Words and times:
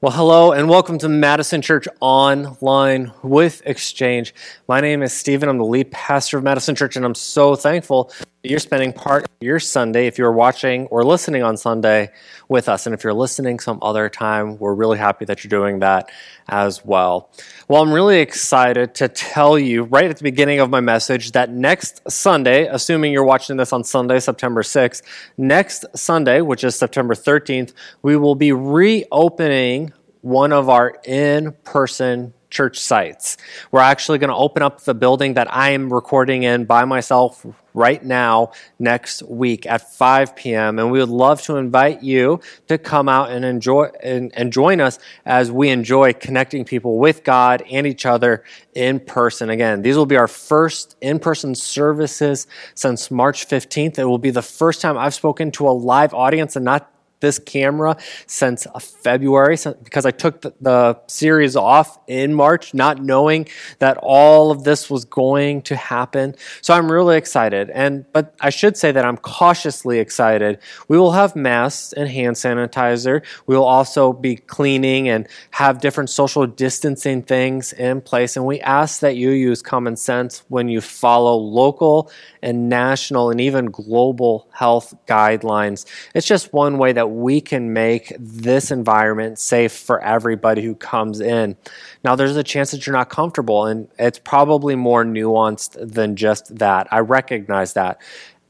Well, 0.00 0.12
hello 0.12 0.52
and 0.52 0.68
welcome 0.68 0.96
to 0.98 1.08
Madison 1.08 1.60
Church 1.60 1.88
Online 1.98 3.10
with 3.24 3.62
Exchange. 3.66 4.32
My 4.68 4.80
name 4.80 5.02
is 5.02 5.12
Stephen. 5.12 5.48
I'm 5.48 5.58
the 5.58 5.64
lead 5.64 5.90
pastor 5.90 6.38
of 6.38 6.44
Madison 6.44 6.76
Church, 6.76 6.94
and 6.94 7.04
I'm 7.04 7.16
so 7.16 7.56
thankful 7.56 8.12
you're 8.44 8.60
spending 8.60 8.92
part 8.92 9.24
of 9.24 9.30
your 9.40 9.58
Sunday, 9.58 10.06
if 10.06 10.16
you're 10.16 10.32
watching 10.32 10.86
or 10.86 11.02
listening 11.02 11.42
on 11.42 11.56
Sunday, 11.56 12.10
with 12.48 12.68
us. 12.68 12.86
And 12.86 12.94
if 12.94 13.02
you're 13.02 13.14
listening 13.14 13.58
some 13.58 13.78
other 13.82 14.08
time, 14.08 14.58
we're 14.58 14.74
really 14.74 14.96
happy 14.96 15.24
that 15.24 15.42
you're 15.42 15.48
doing 15.48 15.80
that 15.80 16.08
as 16.48 16.84
well. 16.84 17.30
Well, 17.68 17.82
I'm 17.82 17.92
really 17.92 18.20
excited 18.20 18.94
to 18.96 19.08
tell 19.08 19.58
you 19.58 19.82
right 19.84 20.08
at 20.08 20.16
the 20.16 20.22
beginning 20.22 20.60
of 20.60 20.70
my 20.70 20.80
message 20.80 21.32
that 21.32 21.50
next 21.50 22.00
Sunday, 22.08 22.66
assuming 22.66 23.12
you're 23.12 23.24
watching 23.24 23.56
this 23.56 23.72
on 23.72 23.82
Sunday, 23.82 24.20
September 24.20 24.62
6th, 24.62 25.02
next 25.36 25.84
Sunday, 25.94 26.40
which 26.40 26.62
is 26.62 26.76
September 26.76 27.14
13th, 27.14 27.72
we 28.02 28.16
will 28.16 28.36
be 28.36 28.52
reopening 28.52 29.92
one 30.20 30.52
of 30.52 30.68
our 30.68 30.96
in 31.04 31.52
person 31.64 32.34
church 32.50 32.78
sites. 32.78 33.36
We're 33.70 33.80
actually 33.80 34.18
going 34.18 34.30
to 34.30 34.36
open 34.36 34.62
up 34.62 34.82
the 34.82 34.94
building 34.94 35.34
that 35.34 35.52
I 35.54 35.70
am 35.70 35.92
recording 35.92 36.42
in 36.42 36.64
by 36.64 36.84
myself 36.84 37.46
right 37.74 38.02
now 38.02 38.52
next 38.78 39.22
week 39.22 39.66
at 39.66 39.92
5 39.92 40.34
p.m. 40.34 40.78
And 40.78 40.90
we 40.90 40.98
would 40.98 41.08
love 41.08 41.42
to 41.42 41.56
invite 41.56 42.02
you 42.02 42.40
to 42.66 42.78
come 42.78 43.08
out 43.08 43.30
and 43.30 43.44
enjoy 43.44 43.90
and, 44.02 44.32
and 44.34 44.52
join 44.52 44.80
us 44.80 44.98
as 45.24 45.52
we 45.52 45.68
enjoy 45.68 46.12
connecting 46.12 46.64
people 46.64 46.98
with 46.98 47.22
God 47.22 47.62
and 47.70 47.86
each 47.86 48.04
other 48.04 48.44
in 48.74 48.98
person. 48.98 49.50
Again, 49.50 49.82
these 49.82 49.96
will 49.96 50.06
be 50.06 50.16
our 50.16 50.28
first 50.28 50.96
in-person 51.00 51.54
services 51.54 52.46
since 52.74 53.10
March 53.10 53.48
15th. 53.48 53.98
It 53.98 54.04
will 54.04 54.18
be 54.18 54.30
the 54.30 54.42
first 54.42 54.80
time 54.80 54.96
I've 54.96 55.14
spoken 55.14 55.50
to 55.52 55.68
a 55.68 55.70
live 55.70 56.14
audience 56.14 56.56
and 56.56 56.64
not 56.64 56.90
this 57.20 57.38
camera 57.38 57.96
since 58.26 58.66
uh, 58.66 58.78
February 58.78 59.56
because 59.82 60.06
I 60.06 60.10
took 60.10 60.40
the, 60.42 60.54
the, 60.60 60.98
series 61.06 61.56
off 61.56 61.98
in 62.06 62.34
March, 62.34 62.74
not 62.74 63.02
knowing 63.02 63.48
that 63.78 63.98
all 64.02 64.50
of 64.50 64.64
this 64.64 64.90
was 64.90 65.04
going 65.04 65.62
to 65.62 65.76
happen. 65.76 66.34
So 66.60 66.74
I'm 66.74 66.90
really 66.90 67.16
excited. 67.16 67.70
And 67.70 68.04
but 68.12 68.34
I 68.40 68.50
should 68.50 68.76
say 68.76 68.92
that 68.92 69.04
I'm 69.04 69.16
cautiously 69.16 69.98
excited. 69.98 70.58
We 70.88 70.98
will 70.98 71.12
have 71.12 71.34
masks 71.34 71.92
and 71.92 72.08
hand 72.08 72.36
sanitizer. 72.36 73.24
We 73.46 73.56
will 73.56 73.64
also 73.64 74.12
be 74.12 74.36
cleaning 74.36 75.08
and 75.08 75.28
have 75.52 75.80
different 75.80 76.10
social 76.10 76.46
distancing 76.46 77.22
things 77.22 77.72
in 77.72 78.00
place. 78.00 78.36
And 78.36 78.44
we 78.46 78.60
ask 78.60 79.00
that 79.00 79.16
you 79.16 79.30
use 79.30 79.62
common 79.62 79.96
sense 79.96 80.44
when 80.48 80.68
you 80.68 80.80
follow 80.80 81.36
local 81.36 82.10
and 82.42 82.68
national 82.68 83.30
and 83.30 83.40
even 83.40 83.66
global 83.66 84.48
health 84.52 84.94
guidelines. 85.06 85.86
It's 86.14 86.26
just 86.26 86.52
one 86.52 86.78
way 86.78 86.92
that 86.92 87.07
we 87.08 87.40
can 87.40 87.72
make 87.72 88.12
this 88.18 88.70
environment 88.70 89.38
safe 89.38 89.72
for 89.72 90.00
everybody 90.00 90.62
who 90.62 90.74
comes 90.74 91.20
in. 91.20 91.56
Now, 92.04 92.16
there's 92.16 92.36
a 92.36 92.42
chance 92.42 92.70
that 92.70 92.86
you're 92.86 92.96
not 92.96 93.10
comfortable, 93.10 93.66
and 93.66 93.88
it's 93.98 94.18
probably 94.18 94.76
more 94.76 95.04
nuanced 95.04 95.76
than 95.80 96.16
just 96.16 96.56
that. 96.58 96.86
I 96.92 97.00
recognize 97.00 97.72
that 97.74 98.00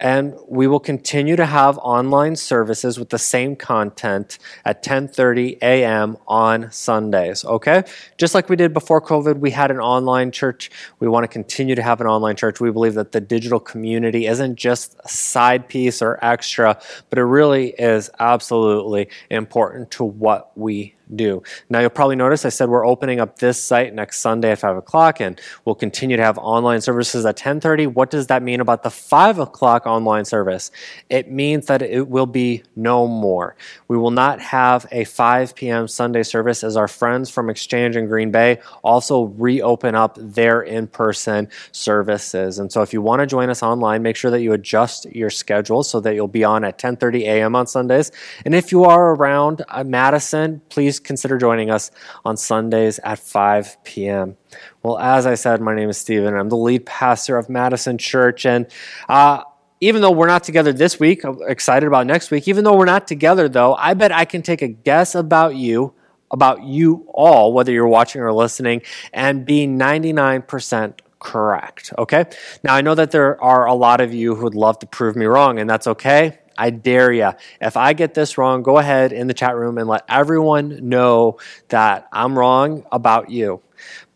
and 0.00 0.34
we 0.46 0.66
will 0.66 0.80
continue 0.80 1.36
to 1.36 1.46
have 1.46 1.78
online 1.78 2.36
services 2.36 2.98
with 2.98 3.10
the 3.10 3.18
same 3.18 3.56
content 3.56 4.38
at 4.64 4.82
10:30 4.82 5.58
a.m. 5.62 6.16
on 6.26 6.70
Sundays, 6.70 7.44
okay? 7.44 7.82
Just 8.16 8.34
like 8.34 8.48
we 8.48 8.56
did 8.56 8.72
before 8.72 9.00
COVID, 9.00 9.38
we 9.38 9.50
had 9.50 9.70
an 9.70 9.80
online 9.80 10.30
church. 10.30 10.70
We 11.00 11.08
want 11.08 11.24
to 11.24 11.28
continue 11.28 11.74
to 11.74 11.82
have 11.82 12.00
an 12.00 12.06
online 12.06 12.36
church. 12.36 12.60
We 12.60 12.70
believe 12.70 12.94
that 12.94 13.12
the 13.12 13.20
digital 13.20 13.60
community 13.60 14.26
isn't 14.26 14.56
just 14.56 14.96
a 15.04 15.08
side 15.08 15.68
piece 15.68 16.00
or 16.02 16.18
extra, 16.22 16.80
but 17.10 17.18
it 17.18 17.24
really 17.24 17.70
is 17.78 18.10
absolutely 18.18 19.08
important 19.30 19.90
to 19.92 20.04
what 20.04 20.56
we 20.56 20.94
do. 21.14 21.42
Now, 21.68 21.80
you'll 21.80 21.90
probably 21.90 22.16
notice 22.16 22.44
I 22.44 22.50
said 22.50 22.68
we're 22.68 22.86
opening 22.86 23.20
up 23.20 23.38
this 23.38 23.62
site 23.62 23.94
next 23.94 24.18
Sunday 24.20 24.52
at 24.52 24.58
5 24.58 24.76
o'clock, 24.76 25.20
and 25.20 25.40
we'll 25.64 25.74
continue 25.74 26.16
to 26.16 26.22
have 26.22 26.38
online 26.38 26.80
services 26.80 27.24
at 27.24 27.36
10.30. 27.36 27.92
What 27.92 28.10
does 28.10 28.26
that 28.28 28.42
mean 28.42 28.60
about 28.60 28.82
the 28.82 28.90
5 28.90 29.38
o'clock 29.38 29.86
online 29.86 30.24
service? 30.24 30.70
It 31.08 31.30
means 31.30 31.66
that 31.66 31.82
it 31.82 32.08
will 32.08 32.26
be 32.26 32.62
no 32.76 33.06
more. 33.06 33.56
We 33.88 33.96
will 33.96 34.10
not 34.10 34.40
have 34.40 34.86
a 34.90 35.04
5 35.04 35.54
p.m. 35.54 35.88
Sunday 35.88 36.22
service 36.22 36.62
as 36.62 36.76
our 36.76 36.88
friends 36.88 37.30
from 37.30 37.50
Exchange 37.50 37.96
in 37.96 38.06
Green 38.06 38.30
Bay 38.30 38.58
also 38.82 39.24
reopen 39.24 39.94
up 39.94 40.16
their 40.20 40.62
in-person 40.62 41.48
services. 41.72 42.58
And 42.58 42.72
so 42.72 42.82
if 42.82 42.92
you 42.92 43.02
want 43.02 43.20
to 43.20 43.26
join 43.26 43.50
us 43.50 43.62
online, 43.62 44.02
make 44.02 44.16
sure 44.16 44.30
that 44.30 44.40
you 44.40 44.52
adjust 44.52 45.06
your 45.06 45.30
schedule 45.30 45.82
so 45.82 46.00
that 46.00 46.14
you'll 46.14 46.28
be 46.28 46.44
on 46.44 46.64
at 46.64 46.78
10.30 46.78 47.22
a.m. 47.22 47.56
on 47.56 47.66
Sundays. 47.66 48.12
And 48.44 48.54
if 48.54 48.72
you 48.72 48.84
are 48.84 49.14
around 49.14 49.62
uh, 49.68 49.84
Madison, 49.84 50.60
please 50.68 50.97
please 50.98 51.06
consider 51.06 51.38
joining 51.38 51.70
us 51.70 51.90
on 52.24 52.36
Sundays 52.36 52.98
at 53.04 53.18
5 53.18 53.84
p.m. 53.84 54.36
Well, 54.82 54.98
as 54.98 55.26
I 55.26 55.34
said, 55.34 55.60
my 55.60 55.74
name 55.74 55.88
is 55.88 55.98
Stephen. 55.98 56.34
I'm 56.34 56.48
the 56.48 56.56
lead 56.56 56.86
pastor 56.86 57.36
of 57.36 57.48
Madison 57.48 57.98
Church. 57.98 58.44
And 58.46 58.66
uh, 59.08 59.44
even 59.80 60.02
though 60.02 60.10
we're 60.10 60.26
not 60.26 60.44
together 60.44 60.72
this 60.72 60.98
week, 60.98 61.24
I'm 61.24 61.38
excited 61.46 61.86
about 61.86 62.06
next 62.06 62.30
week. 62.30 62.48
Even 62.48 62.64
though 62.64 62.76
we're 62.76 62.84
not 62.84 63.06
together, 63.06 63.48
though, 63.48 63.74
I 63.74 63.94
bet 63.94 64.12
I 64.12 64.24
can 64.24 64.42
take 64.42 64.62
a 64.62 64.68
guess 64.68 65.14
about 65.14 65.54
you, 65.54 65.94
about 66.30 66.64
you 66.64 67.06
all, 67.14 67.52
whether 67.52 67.72
you're 67.72 67.88
watching 67.88 68.20
or 68.20 68.32
listening, 68.32 68.82
and 69.12 69.44
be 69.44 69.66
99% 69.66 71.00
correct. 71.20 71.92
Okay? 71.96 72.24
Now, 72.64 72.74
I 72.74 72.80
know 72.80 72.94
that 72.94 73.10
there 73.12 73.40
are 73.42 73.66
a 73.66 73.74
lot 73.74 74.00
of 74.00 74.12
you 74.12 74.34
who 74.34 74.44
would 74.44 74.54
love 74.54 74.78
to 74.80 74.86
prove 74.86 75.16
me 75.16 75.26
wrong, 75.26 75.58
and 75.58 75.70
that's 75.70 75.86
okay. 75.86 76.38
I 76.58 76.70
dare 76.70 77.12
you. 77.12 77.30
If 77.60 77.76
I 77.76 77.92
get 77.92 78.14
this 78.14 78.36
wrong, 78.36 78.62
go 78.62 78.78
ahead 78.78 79.12
in 79.12 79.28
the 79.28 79.34
chat 79.34 79.56
room 79.56 79.78
and 79.78 79.88
let 79.88 80.04
everyone 80.08 80.88
know 80.88 81.38
that 81.68 82.08
I'm 82.12 82.36
wrong 82.38 82.84
about 82.90 83.30
you. 83.30 83.62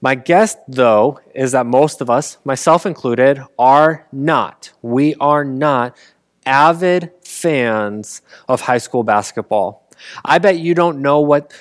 My 0.01 0.17
guess, 0.17 0.57
though, 0.67 1.21
is 1.35 1.53
that 1.53 1.67
most 1.67 2.01
of 2.01 2.11
us, 2.11 2.39
myself 2.45 2.85
included, 2.85 3.41
are 3.59 4.09
not. 4.11 4.73
We 4.83 5.15
are 5.15 5.45
not 5.45 5.97
avid 6.45 7.13
fans 7.25 8.23
of 8.49 8.61
high 8.61 8.79
school 8.79 9.05
basketball. 9.05 9.89
I 10.25 10.39
bet 10.39 10.59
you 10.59 10.75
don't 10.75 11.01
know 11.01 11.21
what 11.21 11.53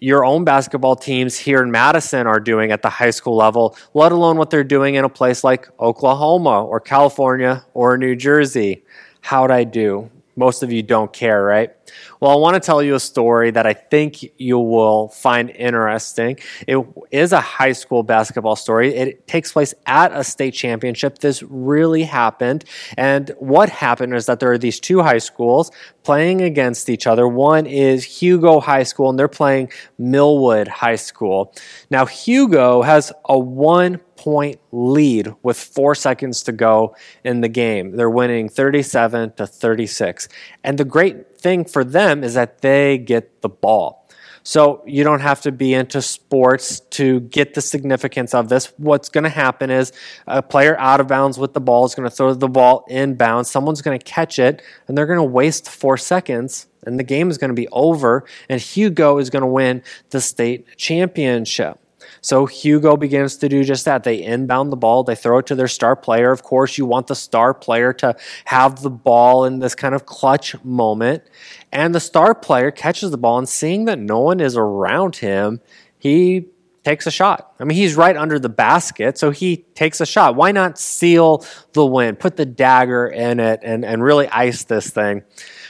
your 0.00 0.24
own 0.24 0.44
basketball 0.44 0.96
teams 0.96 1.38
here 1.38 1.62
in 1.62 1.70
Madison 1.70 2.26
are 2.26 2.40
doing 2.40 2.72
at 2.72 2.82
the 2.82 2.88
high 2.88 3.10
school 3.10 3.36
level, 3.36 3.76
let 3.94 4.10
alone 4.10 4.36
what 4.36 4.50
they're 4.50 4.64
doing 4.64 4.94
in 4.96 5.04
a 5.04 5.08
place 5.08 5.44
like 5.44 5.68
Oklahoma 5.78 6.64
or 6.64 6.80
California 6.80 7.64
or 7.74 7.98
New 7.98 8.16
Jersey. 8.16 8.82
How'd 9.20 9.52
I 9.52 9.64
do? 9.64 10.10
Most 10.36 10.62
of 10.62 10.72
you 10.72 10.82
don't 10.82 11.12
care, 11.12 11.42
right? 11.42 11.74
Well, 12.20 12.30
I 12.30 12.36
want 12.36 12.54
to 12.54 12.60
tell 12.60 12.82
you 12.82 12.94
a 12.94 13.00
story 13.00 13.50
that 13.50 13.66
I 13.66 13.72
think 13.72 14.24
you 14.38 14.58
will 14.58 15.08
find 15.08 15.50
interesting. 15.50 16.38
It 16.66 16.84
is 17.10 17.32
a 17.32 17.40
high 17.40 17.72
school 17.72 18.02
basketball 18.02 18.56
story. 18.56 18.94
It 18.94 19.26
takes 19.26 19.52
place 19.52 19.74
at 19.86 20.12
a 20.12 20.24
state 20.24 20.54
championship. 20.54 21.18
This 21.18 21.42
really 21.42 22.04
happened. 22.04 22.64
And 22.96 23.30
what 23.38 23.68
happened 23.68 24.14
is 24.14 24.26
that 24.26 24.40
there 24.40 24.52
are 24.52 24.58
these 24.58 24.80
two 24.80 25.02
high 25.02 25.18
schools 25.18 25.70
playing 26.02 26.40
against 26.42 26.88
each 26.88 27.06
other. 27.06 27.28
One 27.28 27.66
is 27.66 28.04
Hugo 28.04 28.60
High 28.60 28.82
School, 28.82 29.10
and 29.10 29.18
they're 29.18 29.28
playing 29.28 29.70
Millwood 29.98 30.68
High 30.68 30.96
School. 30.96 31.54
Now, 31.90 32.06
Hugo 32.06 32.82
has 32.82 33.12
a 33.24 33.38
one 33.38 34.00
point 34.22 34.60
lead 34.70 35.34
with 35.42 35.58
four 35.58 35.96
seconds 35.96 36.44
to 36.44 36.52
go 36.52 36.94
in 37.24 37.40
the 37.40 37.48
game. 37.48 37.96
They're 37.96 38.08
winning 38.08 38.48
37 38.48 39.32
to 39.32 39.46
36. 39.48 40.28
And 40.62 40.78
the 40.78 40.84
great 40.84 41.31
thing 41.42 41.64
for 41.64 41.84
them 41.84 42.24
is 42.24 42.34
that 42.34 42.60
they 42.60 42.98
get 42.98 43.42
the 43.42 43.48
ball. 43.48 44.02
So 44.44 44.82
you 44.86 45.04
don't 45.04 45.20
have 45.20 45.40
to 45.42 45.52
be 45.52 45.72
into 45.72 46.02
sports 46.02 46.80
to 46.80 47.20
get 47.20 47.54
the 47.54 47.60
significance 47.60 48.34
of 48.34 48.48
this. 48.48 48.72
What's 48.76 49.08
going 49.08 49.24
to 49.24 49.30
happen 49.30 49.70
is 49.70 49.92
a 50.26 50.42
player 50.42 50.76
out 50.80 51.00
of 51.00 51.06
bounds 51.06 51.38
with 51.38 51.52
the 51.52 51.60
ball 51.60 51.84
is 51.84 51.94
going 51.94 52.08
to 52.08 52.14
throw 52.14 52.34
the 52.34 52.48
ball 52.48 52.84
in 52.88 53.14
bounds. 53.14 53.50
Someone's 53.50 53.82
going 53.82 53.98
to 53.98 54.04
catch 54.04 54.40
it, 54.40 54.62
and 54.88 54.98
they're 54.98 55.06
going 55.06 55.18
to 55.18 55.22
waste 55.22 55.70
four 55.70 55.96
seconds, 55.96 56.66
and 56.84 56.98
the 56.98 57.04
game 57.04 57.30
is 57.30 57.38
going 57.38 57.50
to 57.50 57.54
be 57.54 57.68
over, 57.68 58.24
and 58.48 58.60
Hugo 58.60 59.18
is 59.18 59.30
going 59.30 59.42
to 59.42 59.46
win 59.46 59.82
the 60.10 60.20
state 60.20 60.76
championship. 60.76 61.78
So 62.22 62.46
Hugo 62.46 62.96
begins 62.96 63.36
to 63.38 63.48
do 63.48 63.64
just 63.64 63.84
that. 63.84 64.04
They 64.04 64.22
inbound 64.22 64.72
the 64.72 64.76
ball, 64.76 65.02
they 65.02 65.16
throw 65.16 65.38
it 65.38 65.46
to 65.46 65.54
their 65.54 65.68
star 65.68 65.96
player. 65.96 66.30
Of 66.30 66.42
course, 66.42 66.78
you 66.78 66.86
want 66.86 67.08
the 67.08 67.16
star 67.16 67.52
player 67.52 67.92
to 67.94 68.16
have 68.46 68.80
the 68.80 68.90
ball 68.90 69.44
in 69.44 69.58
this 69.58 69.74
kind 69.74 69.94
of 69.94 70.06
clutch 70.06 70.54
moment. 70.64 71.24
And 71.72 71.94
the 71.94 72.00
star 72.00 72.34
player 72.34 72.70
catches 72.70 73.10
the 73.10 73.18
ball, 73.18 73.38
and 73.38 73.48
seeing 73.48 73.86
that 73.86 73.98
no 73.98 74.20
one 74.20 74.40
is 74.40 74.56
around 74.56 75.16
him, 75.16 75.60
he 75.98 76.46
takes 76.84 77.06
a 77.06 77.10
shot. 77.10 77.54
I 77.58 77.64
mean, 77.64 77.76
he's 77.76 77.94
right 77.96 78.16
under 78.16 78.38
the 78.38 78.48
basket, 78.48 79.18
so 79.18 79.30
he 79.30 79.58
takes 79.74 80.00
a 80.00 80.06
shot. 80.06 80.34
Why 80.36 80.52
not 80.52 80.78
seal 80.78 81.44
the 81.72 81.86
win, 81.86 82.16
put 82.16 82.36
the 82.36 82.46
dagger 82.46 83.06
in 83.06 83.40
it, 83.40 83.60
and, 83.62 83.84
and 83.84 84.02
really 84.02 84.28
ice 84.28 84.64
this 84.64 84.90
thing? 84.90 85.22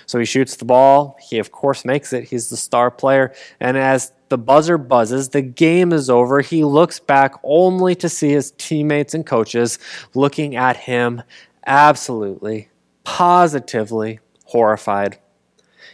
So 0.07 0.19
he 0.19 0.25
shoots 0.25 0.57
the 0.57 0.65
ball. 0.65 1.17
He, 1.21 1.39
of 1.39 1.51
course, 1.51 1.85
makes 1.85 2.13
it. 2.13 2.25
He's 2.25 2.51
the 2.51 2.57
star 2.57 2.91
player. 2.91 3.35
And 3.61 3.77
as 3.79 4.13
the 4.33 4.39
buzzer 4.39 4.79
buzzes, 4.79 5.29
the 5.29 5.43
game 5.43 5.93
is 5.93 6.09
over. 6.09 6.41
He 6.41 6.65
looks 6.65 6.99
back 6.99 7.35
only 7.43 7.95
to 7.97 8.09
see 8.09 8.31
his 8.31 8.53
teammates 8.53 9.13
and 9.13 9.27
coaches 9.27 9.79
looking 10.15 10.57
at 10.57 10.79
him 10.79 11.23
absolutely, 11.67 12.71
positively 13.05 14.21
horrified. 14.47 15.19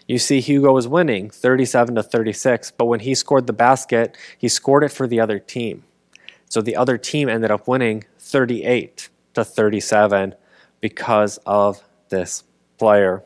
You 0.07 0.19
see, 0.19 0.39
Hugo 0.41 0.73
was 0.73 0.87
winning 0.87 1.31
37 1.31 1.97
to 1.97 2.03
36, 2.05 2.71
but 2.79 2.85
when 2.85 3.01
he 3.01 3.17
scored 3.17 3.49
the 3.49 3.53
basket, 3.53 4.17
he 4.39 4.49
scored 4.49 4.85
it 4.85 4.93
for 4.93 5.09
the 5.09 5.19
other 5.19 5.41
team. 5.41 5.83
So 6.49 6.63
the 6.63 6.77
other 6.77 6.97
team 6.97 7.29
ended 7.29 7.51
up 7.51 7.67
winning 7.67 8.05
38 8.21 9.09
to 9.35 9.45
37 9.45 10.37
because 10.81 11.41
of 11.45 11.83
this 12.09 12.45
player. 12.79 13.25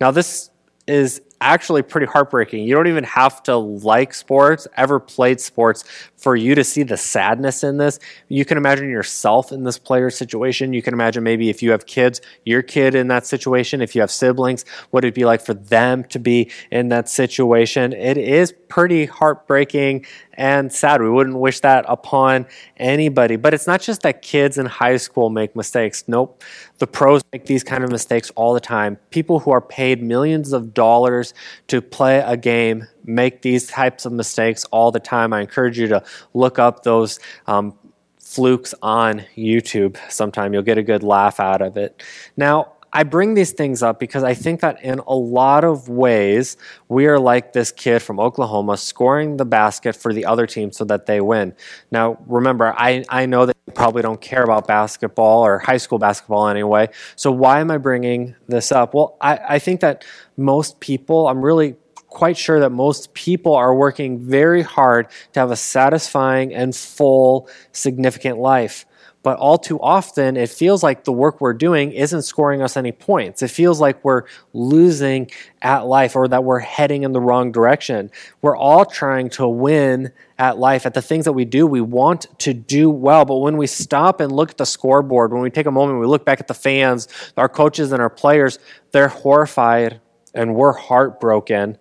Now, 0.00 0.10
this 0.10 0.50
is 0.88 1.22
actually 1.44 1.82
pretty 1.82 2.06
heartbreaking. 2.06 2.64
You 2.64 2.74
don't 2.74 2.88
even 2.88 3.04
have 3.04 3.42
to 3.44 3.56
like 3.56 4.14
sports, 4.14 4.66
ever 4.76 4.98
played 4.98 5.40
sports, 5.40 5.84
for 6.16 6.34
you 6.34 6.54
to 6.54 6.64
see 6.64 6.82
the 6.82 6.96
sadness 6.96 7.62
in 7.62 7.76
this. 7.76 8.00
You 8.28 8.46
can 8.46 8.56
imagine 8.56 8.88
yourself 8.88 9.52
in 9.52 9.62
this 9.62 9.78
player 9.78 10.08
situation. 10.08 10.72
You 10.72 10.80
can 10.80 10.94
imagine 10.94 11.22
maybe 11.22 11.50
if 11.50 11.62
you 11.62 11.72
have 11.72 11.84
kids, 11.84 12.22
your 12.46 12.62
kid 12.62 12.94
in 12.94 13.08
that 13.08 13.26
situation. 13.26 13.82
If 13.82 13.94
you 13.94 14.00
have 14.00 14.10
siblings, 14.10 14.64
what 14.90 15.04
it'd 15.04 15.12
be 15.12 15.26
like 15.26 15.44
for 15.44 15.52
them 15.52 16.04
to 16.04 16.18
be 16.18 16.50
in 16.70 16.88
that 16.88 17.10
situation. 17.10 17.92
It 17.92 18.16
is 18.16 18.54
pretty 18.68 19.04
heartbreaking 19.04 20.06
and 20.34 20.72
sad. 20.72 21.00
We 21.00 21.10
wouldn't 21.10 21.38
wish 21.38 21.60
that 21.60 21.84
upon 21.88 22.46
anybody. 22.76 23.36
But 23.36 23.54
it's 23.54 23.66
not 23.66 23.80
just 23.80 24.02
that 24.02 24.22
kids 24.22 24.58
in 24.58 24.66
high 24.66 24.96
school 24.96 25.30
make 25.30 25.56
mistakes. 25.56 26.04
Nope. 26.06 26.42
The 26.78 26.86
pros 26.86 27.22
make 27.32 27.46
these 27.46 27.64
kind 27.64 27.84
of 27.84 27.90
mistakes 27.90 28.30
all 28.36 28.54
the 28.54 28.60
time. 28.60 28.98
People 29.10 29.40
who 29.40 29.50
are 29.50 29.60
paid 29.60 30.02
millions 30.02 30.52
of 30.52 30.74
dollars 30.74 31.34
to 31.68 31.80
play 31.80 32.18
a 32.18 32.36
game 32.36 32.86
make 33.04 33.42
these 33.42 33.66
types 33.66 34.04
of 34.04 34.12
mistakes 34.12 34.64
all 34.66 34.90
the 34.90 35.00
time. 35.00 35.32
I 35.32 35.40
encourage 35.40 35.78
you 35.78 35.88
to 35.88 36.02
look 36.32 36.58
up 36.58 36.82
those 36.82 37.20
um, 37.46 37.78
flukes 38.18 38.74
on 38.82 39.24
YouTube 39.36 39.96
sometime. 40.10 40.52
You'll 40.52 40.62
get 40.62 40.78
a 40.78 40.82
good 40.82 41.02
laugh 41.02 41.38
out 41.38 41.62
of 41.62 41.76
it. 41.76 42.02
Now, 42.36 42.72
I 42.96 43.02
bring 43.02 43.34
these 43.34 43.50
things 43.50 43.82
up 43.82 43.98
because 43.98 44.22
I 44.22 44.34
think 44.34 44.60
that 44.60 44.82
in 44.84 45.00
a 45.00 45.14
lot 45.14 45.64
of 45.64 45.88
ways, 45.88 46.56
we 46.88 47.06
are 47.06 47.18
like 47.18 47.52
this 47.52 47.72
kid 47.72 48.00
from 48.00 48.20
Oklahoma 48.20 48.76
scoring 48.76 49.36
the 49.36 49.44
basket 49.44 49.96
for 49.96 50.14
the 50.14 50.24
other 50.24 50.46
team 50.46 50.70
so 50.70 50.84
that 50.84 51.06
they 51.06 51.20
win. 51.20 51.54
Now, 51.90 52.18
remember, 52.26 52.72
I, 52.78 53.04
I 53.08 53.26
know 53.26 53.46
that 53.46 53.56
you 53.66 53.72
probably 53.72 54.02
don't 54.02 54.20
care 54.20 54.44
about 54.44 54.68
basketball 54.68 55.44
or 55.44 55.58
high 55.58 55.78
school 55.78 55.98
basketball 55.98 56.46
anyway. 56.46 56.88
So, 57.16 57.32
why 57.32 57.58
am 57.58 57.72
I 57.72 57.78
bringing 57.78 58.36
this 58.46 58.70
up? 58.70 58.94
Well, 58.94 59.16
I, 59.20 59.40
I 59.48 59.58
think 59.58 59.80
that 59.80 60.04
most 60.36 60.78
people, 60.78 61.26
I'm 61.26 61.44
really 61.44 61.74
quite 62.14 62.38
sure 62.38 62.60
that 62.60 62.70
most 62.70 63.12
people 63.14 63.56
are 63.56 63.74
working 63.74 64.20
very 64.20 64.62
hard 64.62 65.08
to 65.32 65.40
have 65.40 65.50
a 65.50 65.56
satisfying 65.56 66.54
and 66.54 66.74
full, 66.76 67.48
significant 67.72 68.38
life. 68.38 68.86
But 69.24 69.38
all 69.38 69.56
too 69.56 69.80
often, 69.80 70.36
it 70.36 70.50
feels 70.50 70.82
like 70.82 71.04
the 71.04 71.12
work 71.12 71.40
we're 71.40 71.54
doing 71.54 71.92
isn't 71.92 72.22
scoring 72.22 72.60
us 72.60 72.76
any 72.76 72.92
points. 72.92 73.42
It 73.42 73.48
feels 73.48 73.80
like 73.80 74.04
we're 74.04 74.24
losing 74.52 75.30
at 75.62 75.86
life 75.86 76.14
or 76.14 76.28
that 76.28 76.44
we're 76.44 76.58
heading 76.58 77.04
in 77.04 77.12
the 77.12 77.22
wrong 77.22 77.50
direction. 77.50 78.10
We're 78.42 78.56
all 78.56 78.84
trying 78.84 79.30
to 79.30 79.48
win 79.48 80.12
at 80.38 80.58
life. 80.58 80.84
At 80.84 80.92
the 80.92 81.00
things 81.00 81.24
that 81.24 81.32
we 81.32 81.46
do, 81.46 81.66
we 81.66 81.80
want 81.80 82.26
to 82.40 82.52
do 82.52 82.90
well. 82.90 83.24
But 83.24 83.38
when 83.38 83.56
we 83.56 83.66
stop 83.66 84.20
and 84.20 84.30
look 84.30 84.50
at 84.50 84.58
the 84.58 84.66
scoreboard, 84.66 85.32
when 85.32 85.40
we 85.40 85.48
take 85.48 85.64
a 85.64 85.70
moment, 85.70 86.00
we 86.00 86.06
look 86.06 86.26
back 86.26 86.38
at 86.38 86.46
the 86.46 86.52
fans, 86.52 87.08
our 87.38 87.48
coaches, 87.48 87.92
and 87.92 88.02
our 88.02 88.10
players, 88.10 88.58
they're 88.92 89.08
horrified 89.08 90.02
and 90.34 90.54
we're 90.54 90.72
heartbroken. 90.72 91.78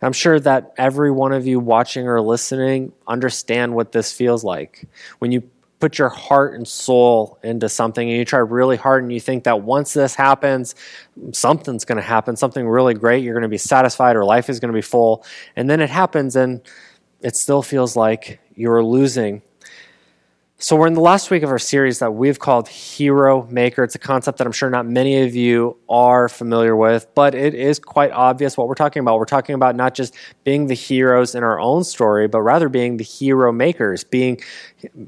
I'm 0.00 0.12
sure 0.12 0.38
that 0.40 0.74
every 0.76 1.10
one 1.10 1.32
of 1.32 1.46
you 1.46 1.58
watching 1.58 2.06
or 2.06 2.20
listening 2.20 2.92
understand 3.08 3.74
what 3.74 3.92
this 3.92 4.12
feels 4.12 4.44
like. 4.44 4.86
When 5.18 5.32
you 5.32 5.42
put 5.84 5.98
your 5.98 6.08
heart 6.08 6.54
and 6.54 6.66
soul 6.66 7.38
into 7.42 7.68
something 7.68 8.08
and 8.08 8.16
you 8.16 8.24
try 8.24 8.38
really 8.38 8.74
hard 8.74 9.02
and 9.02 9.12
you 9.12 9.20
think 9.20 9.44
that 9.44 9.60
once 9.60 9.92
this 9.92 10.14
happens, 10.14 10.74
something's 11.32 11.84
going 11.84 11.96
to 11.96 12.02
happen, 12.02 12.36
something 12.36 12.66
really 12.66 12.94
great, 12.94 13.22
you're 13.22 13.34
going 13.34 13.42
to 13.42 13.50
be 13.50 13.58
satisfied 13.58 14.16
or 14.16 14.24
life 14.24 14.48
is 14.48 14.60
going 14.60 14.70
to 14.70 14.74
be 14.74 14.80
full. 14.80 15.26
And 15.56 15.68
then 15.68 15.82
it 15.82 15.90
happens 15.90 16.36
and 16.36 16.62
it 17.20 17.36
still 17.36 17.60
feels 17.60 17.96
like 17.96 18.40
you're 18.54 18.82
losing. 18.82 19.42
So, 20.64 20.76
we're 20.76 20.86
in 20.86 20.94
the 20.94 21.02
last 21.02 21.30
week 21.30 21.42
of 21.42 21.50
our 21.50 21.58
series 21.58 21.98
that 21.98 22.14
we've 22.14 22.38
called 22.38 22.68
Hero 22.68 23.46
Maker. 23.50 23.84
It's 23.84 23.96
a 23.96 23.98
concept 23.98 24.38
that 24.38 24.46
I'm 24.46 24.52
sure 24.54 24.70
not 24.70 24.86
many 24.86 25.20
of 25.20 25.34
you 25.34 25.76
are 25.90 26.26
familiar 26.26 26.74
with, 26.74 27.06
but 27.14 27.34
it 27.34 27.52
is 27.52 27.78
quite 27.78 28.12
obvious 28.12 28.56
what 28.56 28.66
we're 28.66 28.74
talking 28.74 29.00
about. 29.00 29.18
We're 29.18 29.26
talking 29.26 29.54
about 29.54 29.76
not 29.76 29.94
just 29.94 30.14
being 30.42 30.68
the 30.68 30.74
heroes 30.74 31.34
in 31.34 31.44
our 31.44 31.60
own 31.60 31.84
story, 31.84 32.28
but 32.28 32.40
rather 32.40 32.70
being 32.70 32.96
the 32.96 33.04
hero 33.04 33.52
makers, 33.52 34.04
being 34.04 34.40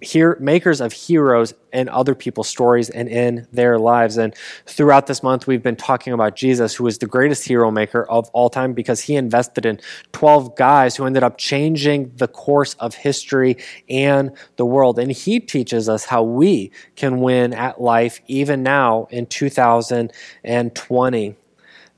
here, 0.03 0.37
makers 0.41 0.83
of 0.83 0.93
heroes 0.93 1.55
in 1.73 1.89
other 1.89 2.15
people's 2.15 2.49
stories 2.49 2.91
and 2.91 3.09
in 3.09 3.47
their 3.53 3.79
lives. 3.79 4.17
And 4.17 4.35
throughout 4.67 5.07
this 5.07 5.23
month, 5.23 5.47
we've 5.47 5.63
been 5.63 5.77
talking 5.77 6.13
about 6.13 6.37
Jesus, 6.37 6.75
who 6.75 6.87
is 6.87 6.99
the 6.99 7.07
greatest 7.07 7.47
hero 7.47 7.71
maker 7.71 8.05
of 8.05 8.29
all 8.31 8.49
time 8.49 8.73
because 8.73 9.01
he 9.01 9.17
invested 9.17 9.67
in 9.67 9.81
12 10.13 10.57
guys 10.57 10.97
who 10.97 11.05
ended 11.05 11.23
up 11.23 11.39
changing 11.39 12.13
the 12.17 12.29
course 12.29 12.75
of 12.75 12.95
history 12.95 13.57
and 13.89 14.33
the 14.57 14.67
world. 14.67 14.99
And 14.99 15.13
he 15.13 15.41
teaches 15.47 15.89
us 15.89 16.05
how 16.05 16.23
we 16.23 16.71
can 16.97 17.21
win 17.21 17.53
at 17.53 17.81
life 17.81 18.21
even 18.27 18.63
now 18.63 19.09
in 19.11 19.27
2020. 19.27 21.37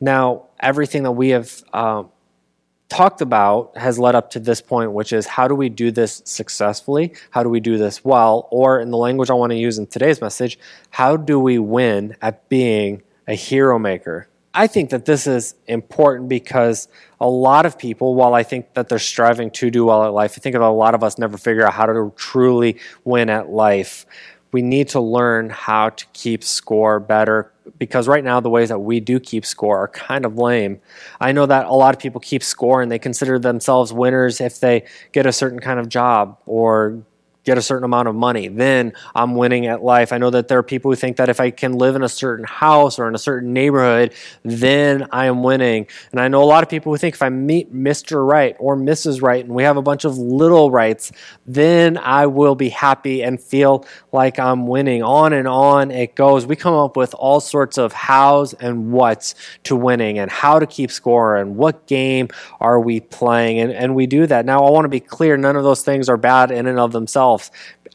Now, 0.01 0.47
everything 0.61 1.03
that 1.03 1.13
we 1.13 1.31
have. 1.31 1.63
Um, 1.73 2.11
talked 2.89 3.21
about 3.21 3.77
has 3.77 3.99
led 3.99 4.15
up 4.15 4.31
to 4.31 4.41
this 4.41 4.61
point, 4.61 4.93
which 4.93 5.13
is 5.13 5.27
how 5.27 5.47
do 5.47 5.55
we 5.55 5.69
do 5.69 5.91
this 5.91 6.23
successfully? 6.25 7.15
How 7.31 7.43
do 7.43 7.49
we 7.49 7.61
do 7.61 7.79
this 7.79 8.05
well? 8.05 8.49
Or, 8.51 8.81
in 8.81 8.91
the 8.91 8.97
language 8.97 9.31
I 9.31 9.35
want 9.35 9.53
to 9.53 9.59
use 9.59 9.79
in 9.79 9.87
today's 9.87 10.21
message, 10.21 10.59
how 10.91 11.17
do 11.17 11.39
we 11.39 11.59
win 11.59 12.17
at 12.23 12.49
being 12.49 13.03
a 13.27 13.35
hero 13.35 13.79
maker? 13.79 14.29
I 14.59 14.67
think 14.67 14.91
that 14.91 15.05
this 15.05 15.29
is 15.29 15.55
important 15.69 16.29
because 16.29 16.89
a 17.21 17.29
lot 17.29 17.65
of 17.65 17.79
people, 17.79 18.17
while 18.17 18.35
I 18.35 18.43
think 18.43 18.75
that 18.75 18.89
they're 18.89 18.99
striving 18.99 19.53
to 19.53 19.71
do 19.71 19.85
well 19.85 20.03
at 20.03 20.13
life, 20.13 20.35
I 20.37 20.41
think 20.41 20.55
that 20.55 20.63
a 20.63 20.69
lot 20.69 20.97
of 20.97 21.05
us 21.05 21.17
never 21.17 21.39
figure 21.39 21.65
out 21.65 21.75
how 21.75 21.87
to 21.87 22.13
truly 22.17 22.77
win 23.05 23.31
at 23.31 23.51
life. 23.51 24.05
We 24.51 24.63
need 24.63 24.89
to 24.89 25.01
learn 25.01 25.51
how 25.51 25.91
to 25.91 26.07
keep 26.13 26.43
score 26.43 26.99
better, 26.99 27.53
because 27.79 28.09
right 28.09 28.25
now 28.25 28.41
the 28.41 28.51
ways 28.51 28.71
that 28.71 28.81
we 28.81 28.99
do 28.99 29.21
keep 29.21 29.47
score 29.47 29.79
are 29.79 29.89
kind 29.89 30.25
of 30.25 30.37
lame. 30.37 30.81
I 31.21 31.31
know 31.31 31.47
that 31.47 31.67
a 31.67 31.75
lot 31.75 31.95
of 31.95 32.01
people 32.01 32.21
keep 32.21 32.43
score 32.43 32.83
and 32.83 32.91
they 32.91 32.99
consider 32.99 33.39
themselves 33.39 33.93
winners 33.93 34.41
if 34.41 34.59
they 34.59 34.87
get 35.13 35.25
a 35.25 35.33
certain 35.33 35.61
kind 35.61 35.79
of 35.79 35.89
job 35.89 36.37
or 36.47 37.05
get 37.49 37.59
a 37.59 37.63
certain 37.63 37.85
amount 37.85 38.09
of 38.09 38.15
money, 38.15 38.49
then 38.49 38.93
I'm 39.15 39.35
winning 39.35 39.67
at 39.67 39.83
life. 39.83 40.13
I 40.13 40.19
know 40.19 40.29
that 40.31 40.49
there 40.49 40.59
are 40.59 40.63
people 40.63 40.91
who 40.91 40.97
think 40.97 41.17
that 41.17 41.31
if 41.31 41.41
I 41.41 41.51
can 41.51 41.73
live 41.73 41.97
in 41.97 42.03
a 42.03 42.09
certain 42.09 42.45
house 42.45 42.99
or 42.99 43.09
in 43.09 43.15
a 43.15 43.19
certain 43.19 43.55
neighborhood, 43.55 44.13
then 44.43 45.09
I 45.11 45.27
am 45.27 45.43
winning. 45.43 45.87
And 46.13 46.21
I 46.21 46.29
know 46.29 46.43
a 46.43 46.45
lot 46.45 46.63
of 46.63 46.69
people 46.69 46.93
who 46.93 46.99
think 46.99 47.15
if 47.15 47.23
I 47.23 47.31
meet 47.31 47.75
Mr. 47.75 48.27
Right 48.27 48.55
or 48.59 48.77
Mrs. 48.77 49.23
Right 49.23 49.45
and 49.45 49.55
we 49.55 49.63
have 49.63 49.79
a 49.79 49.83
bunch 49.83 50.05
of 50.05 50.19
little 50.19 50.71
rights, 50.71 51.11
then 51.47 51.97
I 51.97 52.27
will 52.27 52.55
be 52.55 52.69
happy 52.69 53.23
and 53.23 53.41
feel 53.41 53.87
like 54.13 54.39
I'm 54.39 54.67
winning. 54.67 55.03
On 55.03 55.33
and 55.33 55.49
on 55.49 55.91
it 55.91 56.15
goes. 56.15 56.47
We 56.47 56.55
come 56.55 56.75
up 56.75 56.97
with 56.97 57.15
all 57.15 57.41
sorts 57.41 57.79
of 57.79 57.95
hows 57.95 58.53
and 58.55 58.93
whats 58.93 59.35
to 59.65 59.75
winning 59.75 60.19
and 60.19 60.31
how 60.31 60.59
to 60.59 60.67
keep 60.67 60.91
score 60.91 61.37
and 61.37 61.57
what 61.57 61.87
game 61.87 62.29
are 62.61 62.79
we 62.79 63.01
playing. 63.01 63.59
And, 63.59 63.73
and 63.73 63.95
we 63.95 64.07
do 64.07 64.27
that. 64.27 64.45
Now, 64.45 64.65
I 64.67 64.71
want 64.71 64.85
to 64.85 64.91
be 64.91 65.01
clear 65.01 65.39
none 65.39 65.57
of 65.57 65.65
those 65.65 65.83
things 65.83 66.11
are 66.11 66.19
bad 66.19 66.51
in 66.51 66.67
and 66.67 66.79
of 66.79 66.93
themselves. 66.93 67.38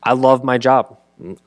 I 0.02 0.14
love 0.14 0.44
my 0.44 0.58
job. 0.58 0.98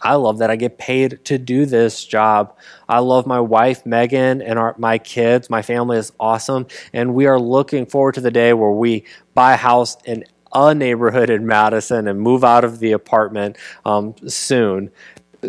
I 0.00 0.14
love 0.14 0.38
that 0.38 0.50
I 0.50 0.56
get 0.56 0.78
paid 0.78 1.24
to 1.24 1.38
do 1.38 1.66
this 1.66 2.04
job. 2.04 2.56
I 2.88 3.00
love 3.00 3.26
my 3.26 3.40
wife, 3.40 3.84
Megan, 3.84 4.40
and 4.40 4.58
our, 4.58 4.74
my 4.78 4.98
kids. 4.98 5.50
My 5.50 5.62
family 5.62 5.98
is 5.98 6.12
awesome. 6.18 6.66
And 6.92 7.14
we 7.14 7.26
are 7.26 7.38
looking 7.38 7.84
forward 7.84 8.14
to 8.14 8.20
the 8.20 8.30
day 8.30 8.52
where 8.52 8.70
we 8.70 9.04
buy 9.34 9.54
a 9.54 9.56
house 9.56 9.96
in 10.04 10.24
a 10.52 10.74
neighborhood 10.74 11.28
in 11.28 11.46
Madison 11.46 12.08
and 12.08 12.20
move 12.20 12.44
out 12.44 12.64
of 12.64 12.78
the 12.78 12.92
apartment 12.92 13.56
um, 13.84 14.14
soon. 14.26 14.90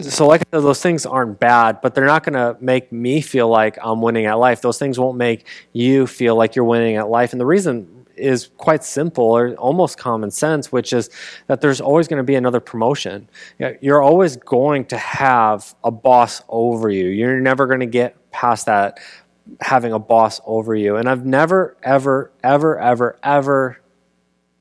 So, 0.01 0.27
like 0.27 0.41
said, 0.41 0.59
those 0.59 0.81
things 0.81 1.05
aren't 1.05 1.39
bad, 1.39 1.79
but 1.81 1.95
they're 1.95 2.05
not 2.05 2.23
going 2.23 2.33
to 2.33 2.57
make 2.61 2.91
me 2.91 3.21
feel 3.21 3.47
like 3.47 3.77
I'm 3.81 4.01
winning 4.01 4.25
at 4.25 4.33
life. 4.33 4.61
Those 4.61 4.77
things 4.77 4.99
won't 4.99 5.17
make 5.17 5.47
you 5.71 6.05
feel 6.05 6.35
like 6.35 6.55
you're 6.55 6.65
winning 6.65 6.97
at 6.97 7.09
life. 7.09 7.31
And 7.31 7.39
the 7.39 7.45
reason 7.45 7.96
is 8.17 8.49
quite 8.57 8.83
simple 8.83 9.25
or 9.25 9.53
almost 9.55 9.97
common 9.97 10.31
sense, 10.31 10.71
which 10.71 10.93
is 10.93 11.09
that 11.47 11.61
there's 11.61 11.81
always 11.81 12.07
going 12.07 12.17
to 12.17 12.23
be 12.23 12.35
another 12.35 12.59
promotion. 12.59 13.29
You're 13.81 14.01
always 14.01 14.37
going 14.37 14.85
to 14.85 14.97
have 14.97 15.75
a 15.83 15.91
boss 15.91 16.43
over 16.49 16.89
you. 16.89 17.07
You're 17.07 17.39
never 17.39 17.67
going 17.67 17.81
to 17.81 17.85
get 17.85 18.31
past 18.31 18.65
that 18.65 18.99
having 19.61 19.93
a 19.93 19.99
boss 19.99 20.41
over 20.45 20.75
you. 20.75 20.97
And 20.97 21.07
I've 21.07 21.25
never, 21.25 21.77
ever, 21.83 22.31
ever, 22.43 22.79
ever, 22.79 23.17
ever, 23.23 23.79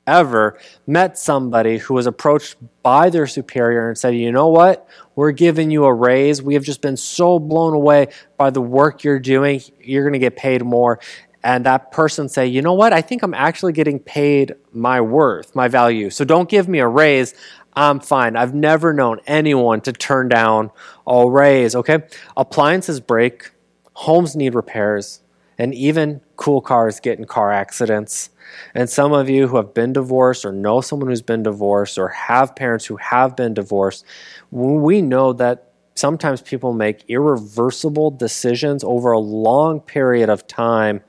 ever 0.05 0.57
met 0.85 1.17
somebody 1.17 1.77
who 1.77 1.93
was 1.93 2.07
approached 2.07 2.55
by 2.81 3.09
their 3.09 3.27
superior 3.27 3.89
and 3.89 3.97
said, 3.97 4.15
you 4.15 4.31
know 4.31 4.47
what? 4.47 4.87
We're 5.15 5.31
giving 5.31 5.69
you 5.69 5.83
a 5.83 5.93
raise. 5.93 6.41
We 6.41 6.53
have 6.53 6.63
just 6.63 6.81
been 6.81 6.95
so 6.95 7.39
blown 7.39 7.73
away 7.73 8.07
by 8.37 8.49
the 8.49 8.61
work 8.61 9.03
you're 9.03 9.19
doing. 9.19 9.61
You're 9.81 10.03
going 10.03 10.13
to 10.13 10.19
get 10.19 10.37
paid 10.37 10.63
more 10.63 10.99
and 11.47 11.65
that 11.65 11.93
person 11.93 12.27
say, 12.27 12.45
you 12.45 12.61
know 12.61 12.73
what, 12.73 12.91
I 12.91 12.99
think 12.99 13.23
I'm 13.23 13.33
actually 13.33 13.71
getting 13.71 13.99
paid 13.99 14.53
my 14.73 14.99
worth, 14.99 15.55
my 15.55 15.69
value. 15.69 16.09
So 16.09 16.25
don't 16.25 16.49
give 16.49 16.67
me 16.67 16.79
a 16.79 16.87
raise. 16.89 17.33
I'm 17.73 18.01
fine. 18.01 18.35
I've 18.35 18.53
never 18.53 18.91
known 18.91 19.21
anyone 19.25 19.79
to 19.81 19.93
turn 19.93 20.27
down 20.27 20.71
a 21.07 21.29
raise, 21.29 21.73
okay? 21.73 21.99
Appliances 22.35 22.99
break, 22.99 23.51
homes 23.93 24.35
need 24.35 24.55
repairs, 24.55 25.21
and 25.57 25.73
even 25.73 26.19
cool 26.35 26.59
cars 26.59 26.99
get 26.99 27.17
in 27.17 27.23
car 27.23 27.53
accidents. 27.53 28.29
And 28.75 28.89
some 28.89 29.13
of 29.13 29.29
you 29.29 29.47
who 29.47 29.55
have 29.55 29.73
been 29.73 29.93
divorced 29.93 30.43
or 30.43 30.51
know 30.51 30.81
someone 30.81 31.07
who's 31.07 31.21
been 31.21 31.43
divorced 31.43 31.97
or 31.97 32.09
have 32.09 32.57
parents 32.57 32.83
who 32.83 32.97
have 32.97 33.37
been 33.37 33.53
divorced, 33.53 34.03
we 34.51 35.01
know 35.01 35.31
that 35.31 35.71
sometimes 35.95 36.41
people 36.41 36.73
make 36.73 37.05
irreversible 37.07 38.11
decisions 38.11 38.83
over 38.83 39.13
a 39.13 39.19
long 39.19 39.79
period 39.79 40.29
of 40.29 40.45
time 40.45 41.01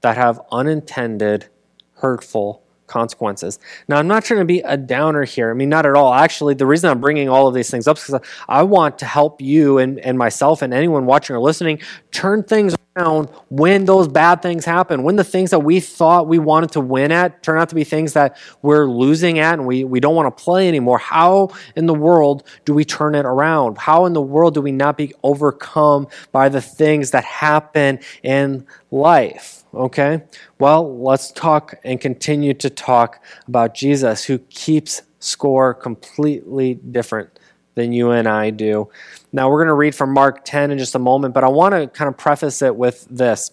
that 0.00 0.16
have 0.16 0.40
unintended, 0.50 1.46
hurtful 1.94 2.62
consequences. 2.90 3.58
Now, 3.88 3.96
I'm 3.96 4.08
not 4.08 4.24
trying 4.24 4.40
to 4.40 4.44
be 4.44 4.60
a 4.60 4.76
downer 4.76 5.24
here. 5.24 5.50
I 5.50 5.54
mean, 5.54 5.68
not 5.68 5.86
at 5.86 5.94
all. 5.94 6.12
Actually, 6.12 6.54
the 6.54 6.66
reason 6.66 6.90
I'm 6.90 7.00
bringing 7.00 7.28
all 7.28 7.46
of 7.46 7.54
these 7.54 7.70
things 7.70 7.86
up 7.86 7.96
is 7.96 8.04
because 8.04 8.20
I 8.48 8.64
want 8.64 8.98
to 8.98 9.06
help 9.06 9.40
you 9.40 9.78
and, 9.78 9.98
and 10.00 10.18
myself 10.18 10.60
and 10.60 10.74
anyone 10.74 11.06
watching 11.06 11.34
or 11.36 11.38
listening 11.38 11.80
turn 12.10 12.42
things 12.42 12.74
around 12.96 13.28
when 13.48 13.84
those 13.84 14.08
bad 14.08 14.42
things 14.42 14.64
happen, 14.64 15.04
when 15.04 15.16
the 15.16 15.24
things 15.24 15.50
that 15.50 15.60
we 15.60 15.78
thought 15.78 16.26
we 16.26 16.38
wanted 16.38 16.72
to 16.72 16.80
win 16.80 17.12
at 17.12 17.42
turn 17.42 17.58
out 17.58 17.68
to 17.68 17.76
be 17.76 17.84
things 17.84 18.12
that 18.14 18.36
we're 18.60 18.90
losing 18.90 19.38
at 19.38 19.54
and 19.54 19.66
we, 19.66 19.84
we 19.84 20.00
don't 20.00 20.16
want 20.16 20.36
to 20.36 20.42
play 20.42 20.66
anymore. 20.66 20.98
How 20.98 21.50
in 21.76 21.86
the 21.86 21.94
world 21.94 22.42
do 22.64 22.74
we 22.74 22.84
turn 22.84 23.14
it 23.14 23.24
around? 23.24 23.78
How 23.78 24.04
in 24.06 24.12
the 24.12 24.20
world 24.20 24.54
do 24.54 24.60
we 24.60 24.72
not 24.72 24.96
be 24.96 25.14
overcome 25.22 26.08
by 26.32 26.48
the 26.48 26.60
things 26.60 27.12
that 27.12 27.24
happen 27.24 28.00
in 28.24 28.66
life? 28.90 29.59
Okay? 29.74 30.22
Well, 30.58 31.00
let's 31.00 31.30
talk 31.32 31.74
and 31.84 32.00
continue 32.00 32.54
to 32.54 32.70
talk 32.70 33.22
about 33.46 33.74
Jesus 33.74 34.24
who 34.24 34.38
keeps 34.38 35.02
score 35.20 35.74
completely 35.74 36.74
different 36.74 37.38
than 37.74 37.92
you 37.92 38.10
and 38.10 38.28
I 38.28 38.50
do. 38.50 38.88
Now, 39.32 39.48
we're 39.48 39.58
going 39.58 39.68
to 39.68 39.74
read 39.74 39.94
from 39.94 40.12
Mark 40.12 40.44
10 40.44 40.70
in 40.70 40.78
just 40.78 40.94
a 40.94 40.98
moment, 40.98 41.34
but 41.34 41.44
I 41.44 41.48
want 41.48 41.74
to 41.74 41.86
kind 41.86 42.08
of 42.08 42.16
preface 42.16 42.62
it 42.62 42.74
with 42.74 43.06
this. 43.08 43.52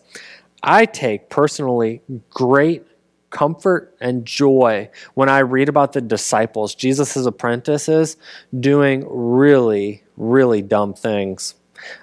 I 0.64 0.86
take 0.86 1.30
personally 1.30 2.02
great 2.30 2.86
comfort 3.30 3.96
and 4.00 4.26
joy 4.26 4.90
when 5.14 5.30
I 5.30 5.40
read 5.40 5.70
about 5.70 5.94
the 5.94 6.02
disciples, 6.02 6.74
Jesus' 6.74 7.16
apprentices, 7.16 8.18
doing 8.58 9.06
really, 9.08 10.04
really 10.16 10.62
dumb 10.62 10.94
things. 10.94 11.56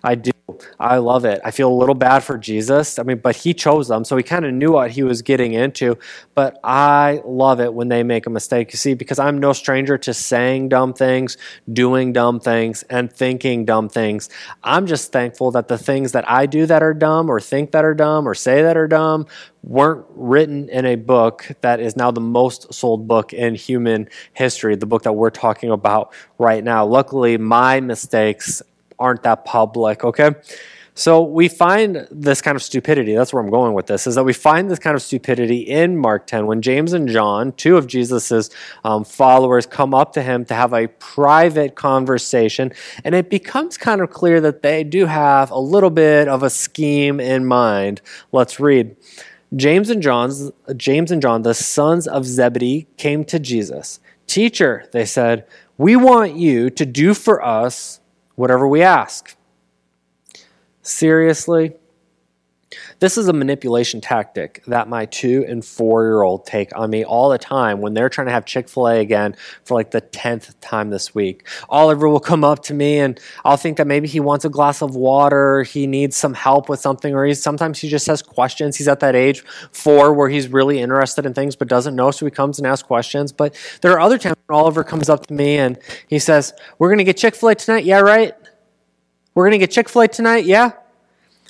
I 0.03 0.15
do. 0.15 0.34
I 0.79 0.99
love 0.99 1.25
it. 1.25 1.41
I 1.45 1.51
feel 1.51 1.73
a 1.73 1.75
little 1.75 1.95
bad 1.95 2.21
for 2.21 2.39
Jesus. 2.39 2.99
I 2.99 3.03
mean, 3.03 3.19
but 3.19 3.37
he 3.37 3.55
chose 3.55 3.89
them, 3.89 4.05
so 4.05 4.17
he 4.17 4.23
kind 4.23 4.45
of 4.45 4.53
knew 4.53 4.73
what 4.73 4.91
he 4.91 5.03
was 5.03 5.23
getting 5.23 5.53
into. 5.53 5.97
But 6.35 6.59
I 6.65 7.23
love 7.25 7.61
it 7.61 7.73
when 7.73 7.89
they 7.89 8.03
make 8.03 8.27
a 8.27 8.31
mistake. 8.31 8.73
You 8.73 8.77
see, 8.77 8.95
because 8.95 9.19
I'm 9.19 9.39
no 9.39 9.53
stranger 9.53 9.99
to 9.99 10.15
saying 10.15 10.69
dumb 10.69 10.93
things, 10.93 11.37
doing 11.73 12.13
dumb 12.13 12.41
things, 12.41 12.83
and 12.85 13.13
thinking 13.13 13.65
dumb 13.65 13.89
things. 13.89 14.29
I'm 14.63 14.87
just 14.87 15.13
thankful 15.13 15.51
that 15.53 15.69
the 15.69 15.79
things 15.79 16.13
that 16.13 16.29
I 16.31 16.47
do 16.47 16.67
that 16.67 16.83
are 16.83 16.95
dumb, 16.95 17.31
or 17.31 17.41
think 17.41 17.73
that 17.73 17.85
are 17.85 17.95
dumb, 17.95 18.29
or 18.29 18.35
say 18.35 18.63
that 18.63 18.77
are 18.77 18.89
dumb, 18.89 19.27
weren't 19.63 20.05
written 20.11 20.69
in 20.69 20.85
a 20.85 20.97
book 20.97 21.49
that 21.63 21.81
is 21.81 21.97
now 21.97 22.11
the 22.11 22.21
most 22.21 22.73
sold 22.73 23.09
book 23.09 23.33
in 23.33 23.55
human 23.55 24.09
history, 24.35 24.77
the 24.77 24.87
book 24.87 25.03
that 25.05 25.15
we're 25.15 25.31
talking 25.31 25.71
about 25.71 26.13
right 26.39 26.63
now. 26.63 26.85
Luckily, 26.85 27.39
my 27.39 27.81
mistakes 27.81 28.63
aren't 28.99 29.23
that 29.23 29.45
public, 29.45 30.05
okay? 30.05 30.31
So 30.97 31.23
we 31.23 31.49
find 31.49 32.07
this 32.13 32.41
kind 32.41 32.55
of 32.55 32.63
stupidity. 32.63 33.15
That's 33.15 33.33
where 33.33 33.43
I'm 33.43 33.51
going 33.51 33.75
with 33.75 33.89
this. 33.89 34.07
Is 34.07 34.15
that 34.15 34.23
we 34.23 34.33
find 34.33 34.71
this 34.71 34.79
kind 34.79 34.95
of 34.95 35.03
stupidity 35.03 35.59
in 35.59 35.97
Mark 35.97 36.29
10 36.29 36.47
when 36.47 36.63
James 36.63 36.93
and 36.93 37.09
John, 37.09 37.51
two 37.53 37.77
of 37.77 37.89
Jesus's 37.89 38.51
um, 38.85 39.03
followers, 39.03 39.67
come 39.67 39.93
up 39.93 40.13
to 40.13 40.23
him 40.23 40.45
to 40.45 40.55
have 40.55 40.73
a 40.73 40.87
private 40.87 41.75
conversation, 41.75 42.73
and 43.03 43.13
it 43.17 43.29
becomes 43.29 43.77
kind 43.77 44.01
of 44.01 44.11
clear 44.11 44.41
that 44.41 44.63
they 44.63 44.85
do 44.85 45.07
have 45.07 45.51
a 45.51 45.59
little 45.59 45.91
bit 45.91 46.29
of 46.29 46.45
a 46.45 46.51
scheme 46.51 47.19
in 47.19 47.45
mind. 47.45 48.01
Let's 48.31 48.61
read. 48.61 48.97
James 49.57 49.91
and 49.91 50.01
John's 50.01 50.53
James 50.77 51.11
and 51.11 51.21
John, 51.21 51.43
the 51.43 51.55
sons 51.55 52.07
of 52.07 52.25
Zebedee, 52.25 52.87
came 52.97 53.25
to 53.25 53.41
Jesus. 53.41 53.99
Teacher, 54.27 54.89
they 54.93 55.05
said, 55.05 55.47
we 55.77 55.97
want 55.97 56.37
you 56.37 56.71
to 56.71 56.87
do 56.87 57.15
for 57.15 57.45
us 57.45 58.01
whatever 58.35 58.67
we 58.67 58.83
ask. 58.83 59.37
Seriously? 60.83 61.75
This 63.05 63.19
is 63.19 63.29
a 63.29 63.35
manipulation 63.35 64.01
tactic 64.01 64.63
that 64.67 64.89
my 64.89 65.05
two 65.05 65.45
and 65.47 65.63
four 65.63 66.05
year 66.05 66.23
old 66.23 66.47
take 66.47 66.75
on 66.75 66.89
me 66.89 67.05
all 67.05 67.29
the 67.29 67.37
time 67.37 67.83
when 67.83 67.93
they're 67.93 68.09
trying 68.09 68.29
to 68.29 68.33
have 68.33 68.47
Chick 68.47 68.67
fil 68.67 68.89
A 68.89 69.01
again 69.01 69.37
for 69.63 69.75
like 69.75 69.91
the 69.91 70.01
10th 70.01 70.55
time 70.63 70.89
this 70.89 71.15
week. 71.15 71.47
Oliver 71.69 72.09
will 72.09 72.19
come 72.19 72.45
up 72.45 72.63
to 72.63 72.73
me 72.73 73.01
and 73.01 73.21
I'll 73.45 73.59
think 73.59 73.77
that 73.77 73.87
maybe 73.87 74.09
he 74.09 74.21
wants 74.21 74.47
a 74.47 74.49
glass 74.49 74.81
of 74.81 74.97
water, 74.97 75.65
he 75.65 75.87
needs 75.87 76.17
some 76.17 76.33
help 76.33 76.71
with 76.71 76.81
something, 76.81 77.15
or 77.15 77.27
he's 77.27 77.43
sometimes 77.43 77.79
he 77.79 77.91
just 77.91 78.07
has 78.07 78.23
questions. 78.23 78.79
He's 78.79 78.89
at 78.89 79.01
that 79.01 79.15
age, 79.15 79.45
four, 79.71 80.15
where 80.15 80.31
he's 80.31 80.49
really 80.49 80.79
interested 80.79 81.27
in 81.27 81.35
things 81.35 81.57
but 81.57 81.69
doesn't 81.69 81.95
know, 81.95 82.11
so 82.11 82.25
he 82.25 82.31
comes 82.31 82.57
and 82.57 82.67
asks 82.67 82.87
questions. 82.87 83.33
But 83.33 83.55
there 83.83 83.93
are 83.93 84.01
other 84.01 84.17
times 84.17 84.37
when 84.47 84.59
Oliver 84.59 84.83
comes 84.83 85.11
up 85.11 85.27
to 85.27 85.35
me 85.35 85.59
and 85.59 85.79
he 86.09 86.19
says, 86.19 86.55
We're 86.79 86.89
going 86.89 86.97
to 86.97 87.05
get 87.05 87.19
Chick 87.19 87.35
fil 87.35 87.51
A 87.51 87.55
tonight? 87.55 87.85
Yeah, 87.85 88.01
right? 88.01 88.33
We're 89.35 89.45
going 89.45 89.61
to 89.61 89.67
get 89.67 89.73
Chick 89.73 89.91
fil 89.91 90.01
A 90.01 90.09
tonight? 90.09 90.47
Yeah? 90.47 90.73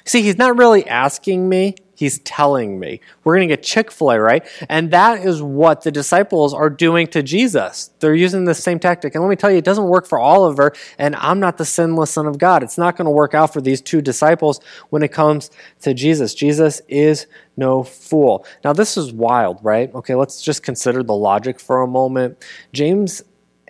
See, 0.06 0.22
he's 0.22 0.36
not 0.36 0.56
really 0.58 0.86
asking 0.86 1.48
me, 1.48 1.76
he's 1.94 2.18
telling 2.20 2.78
me. 2.78 3.00
We're 3.22 3.36
going 3.36 3.48
to 3.48 3.56
get 3.56 3.62
Chick 3.62 3.90
fil 3.90 4.10
A, 4.10 4.20
right? 4.20 4.46
And 4.68 4.90
that 4.90 5.24
is 5.24 5.42
what 5.42 5.82
the 5.82 5.90
disciples 5.90 6.52
are 6.52 6.68
doing 6.68 7.06
to 7.08 7.22
Jesus. 7.22 7.90
They're 8.00 8.14
using 8.14 8.44
the 8.44 8.54
same 8.54 8.78
tactic. 8.78 9.14
And 9.14 9.24
let 9.24 9.30
me 9.30 9.36
tell 9.36 9.50
you, 9.50 9.56
it 9.56 9.64
doesn't 9.64 9.86
work 9.86 10.06
for 10.06 10.18
Oliver, 10.18 10.72
and 10.98 11.16
I'm 11.16 11.40
not 11.40 11.56
the 11.56 11.64
sinless 11.64 12.10
Son 12.10 12.26
of 12.26 12.36
God. 12.36 12.62
It's 12.62 12.76
not 12.76 12.96
going 12.96 13.06
to 13.06 13.10
work 13.10 13.32
out 13.32 13.52
for 13.52 13.62
these 13.62 13.80
two 13.80 14.02
disciples 14.02 14.60
when 14.90 15.02
it 15.02 15.12
comes 15.12 15.50
to 15.80 15.94
Jesus. 15.94 16.34
Jesus 16.34 16.82
is 16.88 17.26
no 17.56 17.82
fool. 17.82 18.44
Now, 18.62 18.74
this 18.74 18.98
is 18.98 19.10
wild, 19.12 19.58
right? 19.62 19.94
Okay, 19.94 20.14
let's 20.14 20.42
just 20.42 20.62
consider 20.62 21.02
the 21.02 21.14
logic 21.14 21.58
for 21.58 21.80
a 21.80 21.86
moment. 21.86 22.44
James 22.72 23.22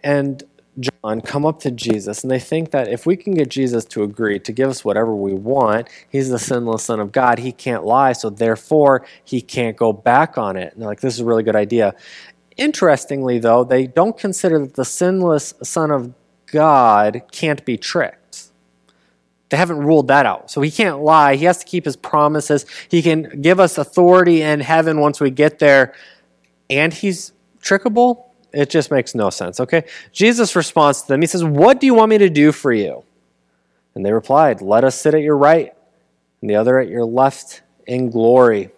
and 0.02 0.42
John 0.78 1.20
come 1.20 1.46
up 1.46 1.60
to 1.60 1.70
Jesus 1.70 2.22
and 2.22 2.30
they 2.30 2.38
think 2.38 2.70
that 2.72 2.88
if 2.88 3.06
we 3.06 3.16
can 3.16 3.34
get 3.34 3.48
Jesus 3.48 3.84
to 3.86 4.02
agree 4.02 4.38
to 4.40 4.52
give 4.52 4.68
us 4.68 4.84
whatever 4.84 5.14
we 5.14 5.32
want, 5.32 5.88
he's 6.08 6.30
the 6.30 6.38
sinless 6.38 6.84
Son 6.84 7.00
of 7.00 7.12
God. 7.12 7.38
He 7.38 7.52
can't 7.52 7.84
lie, 7.84 8.12
so 8.12 8.30
therefore 8.30 9.06
he 9.24 9.40
can't 9.40 9.76
go 9.76 9.92
back 9.92 10.36
on 10.36 10.56
it. 10.56 10.72
And 10.72 10.82
they're 10.82 10.88
like, 10.88 11.00
this 11.00 11.14
is 11.14 11.20
a 11.20 11.24
really 11.24 11.42
good 11.42 11.56
idea. 11.56 11.94
Interestingly, 12.56 13.38
though, 13.38 13.64
they 13.64 13.86
don't 13.86 14.16
consider 14.16 14.58
that 14.60 14.74
the 14.74 14.84
sinless 14.84 15.54
Son 15.62 15.90
of 15.90 16.12
God 16.46 17.22
can't 17.32 17.64
be 17.64 17.76
tricked. 17.76 18.50
They 19.50 19.56
haven't 19.56 19.78
ruled 19.78 20.08
that 20.08 20.26
out. 20.26 20.50
So 20.50 20.62
he 20.62 20.70
can't 20.70 21.00
lie. 21.00 21.36
He 21.36 21.44
has 21.44 21.58
to 21.58 21.64
keep 21.64 21.84
his 21.84 21.96
promises. 21.96 22.66
He 22.88 23.02
can 23.02 23.40
give 23.40 23.60
us 23.60 23.78
authority 23.78 24.42
in 24.42 24.60
heaven 24.60 25.00
once 25.00 25.20
we 25.20 25.30
get 25.30 25.58
there. 25.58 25.94
And 26.70 26.92
he's 26.92 27.32
trickable? 27.60 28.24
It 28.54 28.70
just 28.70 28.90
makes 28.90 29.14
no 29.14 29.30
sense, 29.30 29.60
okay? 29.60 29.84
Jesus 30.12 30.54
responds 30.54 31.02
to 31.02 31.08
them. 31.08 31.20
He 31.20 31.26
says, 31.26 31.44
What 31.44 31.80
do 31.80 31.86
you 31.86 31.94
want 31.94 32.10
me 32.10 32.18
to 32.18 32.30
do 32.30 32.52
for 32.52 32.72
you? 32.72 33.04
And 33.94 34.04
they 34.04 34.12
replied, 34.12 34.60
Let 34.60 34.84
us 34.84 34.98
sit 34.98 35.14
at 35.14 35.22
your 35.22 35.36
right 35.36 35.72
and 36.40 36.50
the 36.50 36.56
other 36.56 36.78
at 36.78 36.88
your 36.88 37.04
left 37.04 37.62
in 37.86 38.10
glory. 38.10 38.70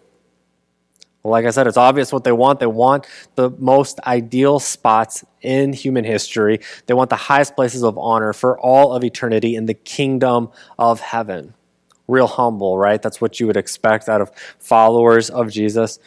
Well, 1.21 1.31
like 1.31 1.45
I 1.45 1.49
said, 1.49 1.67
it's 1.67 1.77
obvious 1.77 2.13
what 2.13 2.23
they 2.23 2.31
want. 2.31 2.59
They 2.59 2.67
want 2.67 3.07
the 3.35 3.49
most 3.49 3.99
ideal 4.05 4.59
spots 4.59 5.25
in 5.41 5.73
human 5.73 6.05
history. 6.05 6.61
They 6.85 6.93
want 6.93 7.09
the 7.09 7.17
highest 7.17 7.55
places 7.55 7.83
of 7.83 7.97
honor 7.97 8.31
for 8.33 8.57
all 8.59 8.93
of 8.93 9.03
eternity 9.03 9.55
in 9.55 9.65
the 9.65 9.73
kingdom 9.73 10.49
of 10.79 11.01
heaven. 11.01 11.53
Real 12.07 12.27
humble, 12.27 12.77
right? 12.77 13.01
That's 13.01 13.19
what 13.19 13.39
you 13.39 13.47
would 13.47 13.57
expect 13.57 14.07
out 14.07 14.21
of 14.21 14.31
followers 14.59 15.29
of 15.29 15.51
Jesus. 15.51 15.99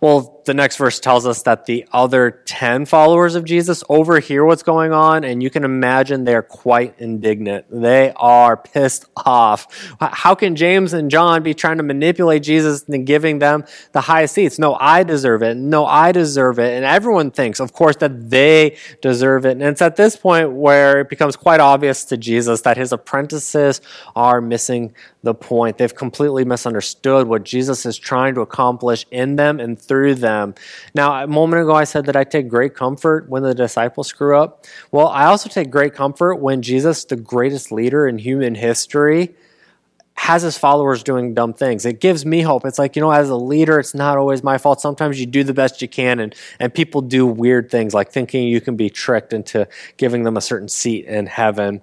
Well, 0.00 0.33
the 0.44 0.54
next 0.54 0.76
verse 0.76 1.00
tells 1.00 1.26
us 1.26 1.42
that 1.42 1.66
the 1.66 1.86
other 1.92 2.42
10 2.44 2.86
followers 2.86 3.34
of 3.34 3.44
Jesus 3.44 3.82
overhear 3.88 4.44
what's 4.44 4.62
going 4.62 4.92
on, 4.92 5.24
and 5.24 5.42
you 5.42 5.50
can 5.50 5.64
imagine 5.64 6.24
they're 6.24 6.42
quite 6.42 6.94
indignant. 6.98 7.66
They 7.70 8.12
are 8.16 8.56
pissed 8.56 9.06
off. 9.16 9.94
How 10.00 10.34
can 10.34 10.56
James 10.56 10.92
and 10.92 11.10
John 11.10 11.42
be 11.42 11.54
trying 11.54 11.78
to 11.78 11.82
manipulate 11.82 12.42
Jesus 12.42 12.84
and 12.88 13.06
giving 13.06 13.38
them 13.38 13.64
the 13.92 14.02
highest 14.02 14.34
seats? 14.34 14.58
No, 14.58 14.74
I 14.74 15.02
deserve 15.02 15.42
it. 15.42 15.56
No, 15.56 15.86
I 15.86 16.12
deserve 16.12 16.58
it. 16.58 16.74
And 16.74 16.84
everyone 16.84 17.30
thinks, 17.30 17.60
of 17.60 17.72
course, 17.72 17.96
that 17.96 18.30
they 18.30 18.76
deserve 19.00 19.46
it. 19.46 19.52
And 19.52 19.62
it's 19.62 19.82
at 19.82 19.96
this 19.96 20.16
point 20.16 20.52
where 20.52 21.00
it 21.00 21.08
becomes 21.08 21.36
quite 21.36 21.60
obvious 21.60 22.04
to 22.06 22.16
Jesus 22.16 22.62
that 22.62 22.76
his 22.76 22.92
apprentices 22.92 23.80
are 24.14 24.40
missing 24.40 24.94
the 25.22 25.34
point. 25.34 25.78
They've 25.78 25.94
completely 25.94 26.44
misunderstood 26.44 27.26
what 27.26 27.44
Jesus 27.44 27.86
is 27.86 27.96
trying 27.96 28.34
to 28.34 28.42
accomplish 28.42 29.06
in 29.10 29.36
them 29.36 29.58
and 29.58 29.78
through 29.78 30.16
them. 30.16 30.33
Now, 30.94 31.22
a 31.22 31.26
moment 31.26 31.62
ago, 31.62 31.74
I 31.74 31.84
said 31.84 32.06
that 32.06 32.16
I 32.16 32.24
take 32.24 32.48
great 32.48 32.74
comfort 32.74 33.28
when 33.28 33.42
the 33.42 33.54
disciples 33.54 34.08
screw 34.08 34.36
up. 34.38 34.66
Well, 34.90 35.08
I 35.08 35.26
also 35.26 35.48
take 35.48 35.70
great 35.70 35.94
comfort 35.94 36.36
when 36.36 36.62
Jesus, 36.62 37.04
the 37.04 37.16
greatest 37.16 37.70
leader 37.72 38.06
in 38.06 38.18
human 38.18 38.54
history, 38.54 39.34
has 40.16 40.42
his 40.42 40.56
followers 40.56 41.02
doing 41.02 41.34
dumb 41.34 41.52
things. 41.52 41.84
It 41.84 42.00
gives 42.00 42.24
me 42.24 42.40
hope. 42.40 42.64
It's 42.64 42.78
like, 42.78 42.96
you 42.96 43.02
know, 43.02 43.10
as 43.10 43.28
a 43.30 43.36
leader, 43.36 43.78
it's 43.78 43.94
not 43.94 44.16
always 44.16 44.42
my 44.42 44.58
fault. 44.58 44.80
Sometimes 44.80 45.18
you 45.18 45.26
do 45.26 45.42
the 45.42 45.52
best 45.52 45.82
you 45.82 45.88
can, 45.88 46.20
and, 46.20 46.34
and 46.60 46.72
people 46.72 47.00
do 47.02 47.26
weird 47.26 47.70
things 47.70 47.92
like 47.92 48.12
thinking 48.12 48.46
you 48.46 48.60
can 48.60 48.76
be 48.76 48.88
tricked 48.88 49.32
into 49.32 49.68
giving 49.96 50.22
them 50.22 50.36
a 50.36 50.40
certain 50.40 50.68
seat 50.68 51.06
in 51.06 51.26
heaven. 51.26 51.82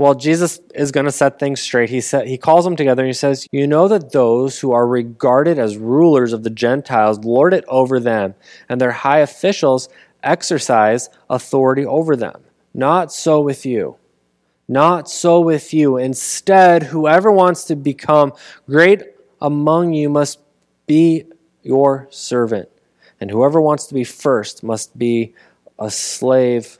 Well, 0.00 0.14
Jesus 0.14 0.60
is 0.74 0.92
going 0.92 1.04
to 1.04 1.12
set 1.12 1.38
things 1.38 1.60
straight. 1.60 1.90
He 1.90 2.00
said 2.00 2.26
he 2.26 2.38
calls 2.38 2.64
them 2.64 2.74
together 2.74 3.02
and 3.02 3.10
he 3.10 3.12
says, 3.12 3.46
"You 3.52 3.66
know 3.66 3.86
that 3.86 4.12
those 4.12 4.60
who 4.60 4.72
are 4.72 4.86
regarded 4.86 5.58
as 5.58 5.76
rulers 5.76 6.32
of 6.32 6.42
the 6.42 6.48
Gentiles 6.48 7.18
lord 7.18 7.52
it 7.52 7.66
over 7.68 8.00
them, 8.00 8.34
and 8.66 8.80
their 8.80 8.92
high 8.92 9.18
officials 9.18 9.90
exercise 10.22 11.10
authority 11.28 11.84
over 11.84 12.16
them. 12.16 12.40
Not 12.72 13.12
so 13.12 13.42
with 13.42 13.66
you. 13.66 13.96
Not 14.66 15.06
so 15.10 15.38
with 15.38 15.74
you. 15.74 15.98
Instead, 15.98 16.84
whoever 16.84 17.30
wants 17.30 17.64
to 17.64 17.76
become 17.76 18.32
great 18.66 19.02
among 19.38 19.92
you 19.92 20.08
must 20.08 20.38
be 20.86 21.26
your 21.62 22.08
servant, 22.08 22.70
and 23.20 23.30
whoever 23.30 23.60
wants 23.60 23.86
to 23.88 23.92
be 23.92 24.04
first 24.04 24.62
must 24.62 24.98
be 24.98 25.34
a 25.78 25.90
slave 25.90 26.78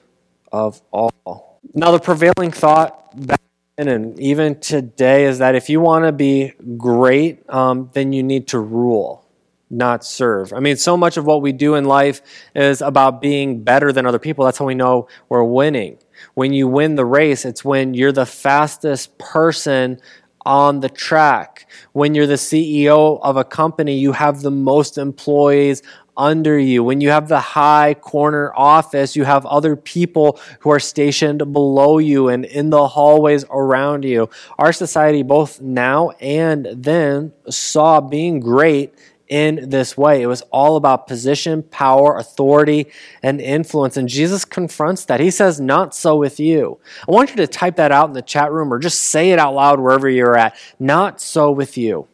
of 0.51 0.81
all." 0.91 1.59
Now, 1.75 1.91
the 1.91 2.01
prevailing 2.01 2.51
thought 2.51 2.97
back 3.15 3.41
then 3.77 3.89
and 3.89 4.19
even 4.21 4.61
today 4.61 5.25
is 5.25 5.39
that 5.39 5.55
if 5.55 5.71
you 5.71 5.81
want 5.81 6.05
to 6.05 6.13
be 6.13 6.53
great, 6.77 7.49
um, 7.49 7.91
then 7.95 8.13
you 8.13 8.23
need 8.23 8.49
to 8.49 8.59
rule, 8.59 9.27
not 9.71 10.05
serve. 10.05 10.53
I 10.53 10.61
mean, 10.61 10.77
so 10.77 10.97
much 10.97 11.17
of 11.17 11.25
what 11.25 11.43
we 11.43 11.53
do 11.53 11.75
in 11.75 11.85
life 11.85 12.21
is 12.55 12.83
about 12.83 13.21
being 13.21 13.63
better 13.63 13.93
than 13.93 14.07
other 14.07 14.19
people. 14.19 14.45
That's 14.45 14.59
how 14.59 14.67
we 14.67 14.75
know 14.75 15.09
we're 15.29 15.45
winning. 15.45 15.99
When 16.35 16.53
you 16.53 16.69
win 16.69 16.97
the 16.97 17.07
race, 17.07 17.45
it's 17.45 17.65
when 17.65 17.95
you're 17.95 18.13
the 18.13 18.27
fastest 18.27 19.17
person 19.19 20.01
on 20.47 20.81
the 20.81 20.89
track. 20.89 21.67
When 21.93 22.15
you're 22.15 22.27
the 22.27 22.35
CEO 22.35 23.21
of 23.23 23.37
a 23.37 23.45
company, 23.45 23.99
you 23.99 24.13
have 24.13 24.43
the 24.43 24.51
most 24.51 24.99
employees 24.99 25.83
under 26.21 26.59
you. 26.59 26.85
When 26.85 27.01
you 27.01 27.11
have 27.11 27.29
the 27.29 27.41
high 27.41 27.95
corner 27.95 28.53
office, 28.55 29.17
you 29.17 29.25
have 29.25 29.47
other 29.47 29.75
people 29.75 30.39
who 30.61 30.71
are 30.71 30.79
stationed 30.79 31.53
below 31.53 31.99
you 31.99 32.29
and 32.29 32.45
in 32.45 32.69
the 32.71 32.87
hallways 32.87 33.45
around 33.51 34.05
you. 34.05 34.29
Our 34.59 34.73
society, 34.73 35.23
both 35.23 35.61
now 35.61 36.11
and 36.21 36.69
then, 36.73 37.33
saw 37.49 38.01
being 38.01 38.41
great 38.41 38.95
in 39.29 39.71
this 39.71 39.97
way. 39.97 40.21
It 40.21 40.27
was 40.27 40.43
all 40.51 40.77
about 40.77 41.07
position, 41.07 41.63
power, 41.63 42.19
authority, 42.19 42.89
and 43.23 43.41
influence. 43.41 43.97
And 43.97 44.09
Jesus 44.09 44.45
confronts 44.45 45.07
that. 45.07 45.21
He 45.21 45.31
says, 45.31 45.61
Not 45.61 45.95
so 45.95 46.17
with 46.17 46.39
you. 46.39 46.79
I 47.09 47.13
want 47.13 47.31
you 47.31 47.37
to 47.37 47.47
type 47.47 47.77
that 47.77 47.93
out 47.93 48.09
in 48.09 48.13
the 48.13 48.23
chat 48.23 48.53
room 48.53 48.75
or 48.75 48.79
just 48.79 49.05
say 49.05 49.31
it 49.31 49.39
out 49.39 49.55
loud 49.55 49.81
wherever 49.81 50.09
you're 50.09 50.37
at. 50.37 50.55
Not 50.79 51.21
so 51.21 51.51
with 51.51 51.79
you. 51.79 52.09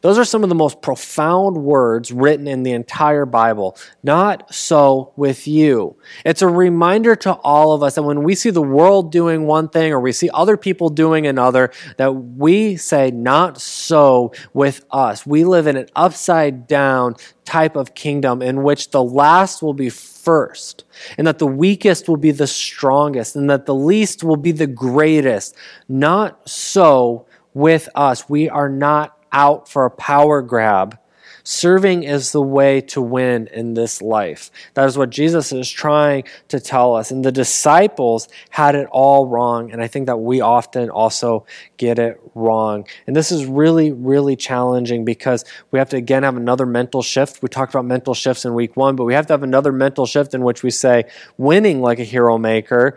Those 0.00 0.18
are 0.18 0.24
some 0.24 0.42
of 0.42 0.48
the 0.48 0.54
most 0.54 0.82
profound 0.82 1.56
words 1.56 2.12
written 2.12 2.46
in 2.46 2.62
the 2.62 2.72
entire 2.72 3.26
Bible. 3.26 3.76
Not 4.02 4.54
so 4.54 5.12
with 5.16 5.46
you. 5.46 5.96
It's 6.24 6.42
a 6.42 6.48
reminder 6.48 7.16
to 7.16 7.32
all 7.34 7.72
of 7.72 7.82
us 7.82 7.94
that 7.94 8.02
when 8.02 8.22
we 8.22 8.34
see 8.34 8.50
the 8.50 8.62
world 8.62 9.12
doing 9.12 9.46
one 9.46 9.68
thing 9.68 9.92
or 9.92 10.00
we 10.00 10.12
see 10.12 10.30
other 10.32 10.56
people 10.56 10.88
doing 10.88 11.26
another, 11.26 11.70
that 11.96 12.12
we 12.12 12.76
say, 12.76 13.10
not 13.10 13.60
so 13.60 14.32
with 14.52 14.84
us. 14.90 15.26
We 15.26 15.44
live 15.44 15.66
in 15.66 15.76
an 15.76 15.88
upside 15.94 16.66
down 16.66 17.16
type 17.44 17.76
of 17.76 17.94
kingdom 17.94 18.40
in 18.42 18.62
which 18.62 18.90
the 18.90 19.02
last 19.02 19.62
will 19.62 19.74
be 19.74 19.88
first, 19.88 20.84
and 21.18 21.26
that 21.26 21.38
the 21.38 21.46
weakest 21.46 22.08
will 22.08 22.16
be 22.16 22.30
the 22.30 22.46
strongest, 22.46 23.34
and 23.34 23.50
that 23.50 23.66
the 23.66 23.74
least 23.74 24.22
will 24.22 24.36
be 24.36 24.52
the 24.52 24.66
greatest. 24.66 25.56
Not 25.88 26.48
so 26.48 27.26
with 27.54 27.88
us. 27.94 28.28
We 28.28 28.48
are 28.48 28.68
not 28.68 29.18
out 29.32 29.68
for 29.68 29.84
a 29.84 29.90
power 29.90 30.42
grab. 30.42 30.98
Serving 31.44 32.04
is 32.04 32.32
the 32.32 32.42
way 32.42 32.80
to 32.80 33.02
win 33.02 33.48
in 33.52 33.74
this 33.74 34.00
life. 34.00 34.50
That 34.74 34.86
is 34.86 34.96
what 34.96 35.10
Jesus 35.10 35.52
is 35.52 35.68
trying 35.68 36.24
to 36.48 36.60
tell 36.60 36.94
us. 36.94 37.10
And 37.10 37.24
the 37.24 37.32
disciples 37.32 38.28
had 38.50 38.74
it 38.74 38.86
all 38.92 39.26
wrong. 39.26 39.72
And 39.72 39.82
I 39.82 39.88
think 39.88 40.06
that 40.06 40.18
we 40.18 40.40
often 40.40 40.88
also 40.88 41.44
get 41.78 41.98
it 41.98 42.20
wrong. 42.34 42.86
And 43.06 43.16
this 43.16 43.32
is 43.32 43.44
really, 43.44 43.90
really 43.90 44.36
challenging 44.36 45.04
because 45.04 45.44
we 45.72 45.78
have 45.80 45.88
to 45.90 45.96
again 45.96 46.22
have 46.22 46.36
another 46.36 46.66
mental 46.66 47.02
shift. 47.02 47.42
We 47.42 47.48
talked 47.48 47.74
about 47.74 47.86
mental 47.86 48.14
shifts 48.14 48.44
in 48.44 48.54
week 48.54 48.76
one, 48.76 48.94
but 48.94 49.04
we 49.04 49.14
have 49.14 49.26
to 49.26 49.32
have 49.32 49.42
another 49.42 49.72
mental 49.72 50.06
shift 50.06 50.34
in 50.34 50.44
which 50.44 50.62
we 50.62 50.70
say 50.70 51.04
winning 51.38 51.80
like 51.80 51.98
a 51.98 52.04
hero 52.04 52.38
maker 52.38 52.96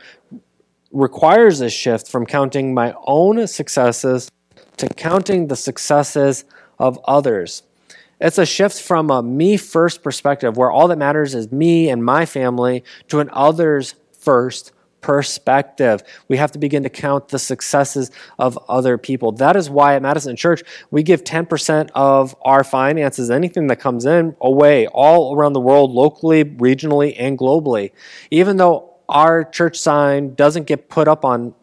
requires 0.92 1.62
a 1.62 1.70
shift 1.70 2.08
from 2.08 2.26
counting 2.26 2.74
my 2.74 2.94
own 3.06 3.48
successes 3.48 4.30
to 4.78 4.88
counting 4.90 5.48
the 5.48 5.56
successes 5.56 6.46
of 6.80 7.00
others. 7.06 7.64
It's 8.20 8.38
a 8.38 8.46
shift 8.46 8.82
from 8.82 9.10
a 9.10 9.22
me 9.22 9.58
first 9.58 10.02
perspective 10.02 10.58
where 10.58 10.72
all 10.72 10.88
that 10.88 10.98
matters 10.98 11.36
is 11.36 11.52
me 11.52 11.90
and 11.90 12.04
my 12.04 12.26
family 12.26 12.84
to 13.10 13.20
an 13.20 13.30
others 13.34 13.96
first 14.18 14.72
perspective. 15.02 16.02
We 16.28 16.38
have 16.38 16.52
to 16.54 16.60
begin 16.60 16.82
to 16.82 16.90
count 16.90 17.28
the 17.28 17.38
successes 17.38 18.10
of 18.40 18.58
other 18.68 18.98
people. 18.98 19.32
That 19.34 19.56
is 19.56 19.70
why 19.70 19.96
at 19.96 20.02
Madison 20.02 20.36
Church, 20.36 20.64
we 20.90 21.04
give 21.04 21.24
10% 21.24 21.92
of 21.94 22.36
our 22.42 22.64
finances, 22.64 23.30
anything 23.30 23.68
that 23.68 23.76
comes 23.76 24.06
in, 24.06 24.36
away 24.42 24.88
all 24.88 25.36
around 25.36 25.54
the 25.54 25.60
world, 25.60 25.92
locally, 25.92 26.44
regionally, 26.44 27.16
and 27.20 27.38
globally. 27.38 27.92
Even 28.32 28.58
though 28.58 28.96
our 29.08 29.44
church 29.44 29.78
sign 29.78 30.34
doesn't 30.34 30.64
get 30.64 30.90
put 30.90 31.08
up 31.08 31.24
on 31.24 31.54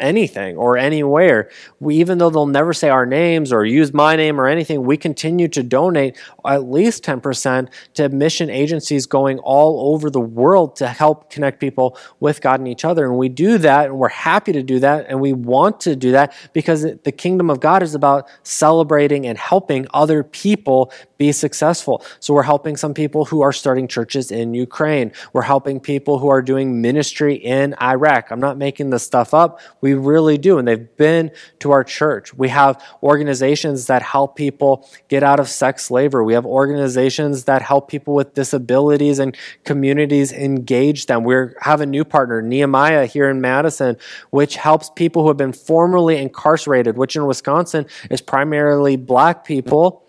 anything 0.00 0.56
or 0.56 0.76
anywhere. 0.76 1.50
We, 1.78 1.96
even 1.96 2.18
though 2.18 2.30
they'll 2.30 2.46
never 2.46 2.72
say 2.72 2.88
our 2.88 3.06
names 3.06 3.52
or 3.52 3.64
use 3.64 3.92
my 3.92 4.16
name 4.16 4.40
or 4.40 4.46
anything, 4.46 4.84
we 4.84 4.96
continue 4.96 5.48
to 5.48 5.62
donate 5.62 6.16
at 6.46 6.64
least 6.64 7.04
10% 7.04 7.68
to 7.94 8.08
mission 8.08 8.50
agencies 8.50 9.06
going 9.06 9.38
all 9.38 9.94
over 9.94 10.10
the 10.10 10.20
world 10.20 10.76
to 10.76 10.88
help 10.88 11.30
connect 11.30 11.60
people 11.60 11.96
with 12.18 12.40
God 12.40 12.60
and 12.60 12.68
each 12.68 12.84
other. 12.84 13.04
And 13.06 13.16
we 13.16 13.28
do 13.28 13.58
that, 13.58 13.86
and 13.86 13.98
we're 13.98 14.08
happy 14.08 14.52
to 14.52 14.62
do 14.62 14.80
that, 14.80 15.06
and 15.08 15.20
we 15.20 15.32
want 15.32 15.80
to 15.80 15.94
do 15.94 16.12
that 16.12 16.34
because 16.52 16.82
the 16.82 17.12
kingdom 17.12 17.50
of 17.50 17.60
God 17.60 17.82
is 17.82 17.94
about 17.94 18.28
celebrating 18.42 19.26
and 19.26 19.36
helping 19.38 19.86
other 19.92 20.22
people 20.22 20.92
be 21.18 21.32
successful. 21.32 22.02
So 22.18 22.32
we're 22.32 22.42
helping 22.42 22.76
some 22.76 22.94
people 22.94 23.26
who 23.26 23.42
are 23.42 23.52
starting 23.52 23.86
churches 23.86 24.30
in 24.30 24.54
Ukraine. 24.54 25.12
We're 25.34 25.42
helping 25.42 25.78
people 25.78 26.18
who 26.18 26.28
are 26.28 26.40
doing 26.40 26.80
ministry 26.80 27.34
in 27.34 27.74
Iraq. 27.82 28.30
I'm 28.30 28.40
not 28.40 28.56
making 28.56 28.90
this 28.90 29.02
stuff 29.02 29.34
up. 29.34 29.60
We 29.82 29.89
really 29.94 30.38
do. 30.38 30.58
And 30.58 30.66
they've 30.66 30.96
been 30.96 31.30
to 31.60 31.70
our 31.70 31.84
church. 31.84 32.34
We 32.34 32.48
have 32.48 32.82
organizations 33.02 33.86
that 33.86 34.02
help 34.02 34.36
people 34.36 34.88
get 35.08 35.22
out 35.22 35.40
of 35.40 35.48
sex 35.48 35.84
slavery. 35.84 36.24
We 36.24 36.34
have 36.34 36.46
organizations 36.46 37.44
that 37.44 37.62
help 37.62 37.88
people 37.88 38.14
with 38.14 38.34
disabilities 38.34 39.18
and 39.18 39.36
communities 39.64 40.32
engage 40.32 41.06
them. 41.06 41.24
We 41.24 41.34
have 41.60 41.80
a 41.80 41.86
new 41.86 42.04
partner, 42.04 42.42
Nehemiah, 42.42 43.06
here 43.06 43.28
in 43.28 43.40
Madison, 43.40 43.96
which 44.30 44.56
helps 44.56 44.90
people 44.90 45.22
who 45.22 45.28
have 45.28 45.36
been 45.36 45.52
formerly 45.52 46.16
incarcerated, 46.16 46.96
which 46.96 47.16
in 47.16 47.26
Wisconsin 47.26 47.86
is 48.10 48.20
primarily 48.20 48.96
black 48.96 49.44
people 49.44 50.06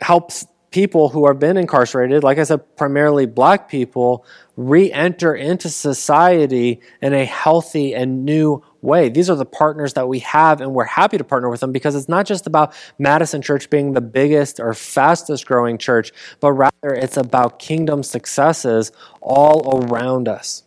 helps 0.00 0.46
people 0.70 1.08
who 1.08 1.26
have 1.26 1.38
been 1.38 1.56
incarcerated, 1.56 2.22
like 2.22 2.38
I 2.38 2.44
said, 2.44 2.76
primarily 2.76 3.26
black 3.26 3.68
people, 3.68 4.24
re 4.56 4.92
enter 4.92 5.34
into 5.34 5.68
society 5.68 6.80
in 7.02 7.12
a 7.12 7.24
healthy 7.24 7.94
and 7.94 8.24
new 8.24 8.62
way. 8.82 9.08
These 9.08 9.28
are 9.30 9.36
the 9.36 9.44
partners 9.44 9.94
that 9.94 10.08
we 10.08 10.20
have, 10.20 10.60
and 10.60 10.74
we're 10.74 10.84
happy 10.84 11.18
to 11.18 11.24
partner 11.24 11.48
with 11.48 11.60
them 11.60 11.72
because 11.72 11.94
it's 11.94 12.08
not 12.08 12.26
just 12.26 12.46
about 12.46 12.74
Madison 12.98 13.42
Church 13.42 13.70
being 13.70 13.92
the 13.92 14.00
biggest 14.00 14.60
or 14.60 14.74
fastest 14.74 15.46
growing 15.46 15.78
church, 15.78 16.12
but 16.40 16.52
rather 16.52 16.94
it's 16.94 17.16
about 17.16 17.58
kingdom 17.58 18.02
successes 18.02 18.92
all 19.20 19.84
around 19.84 20.28
us. 20.28 20.64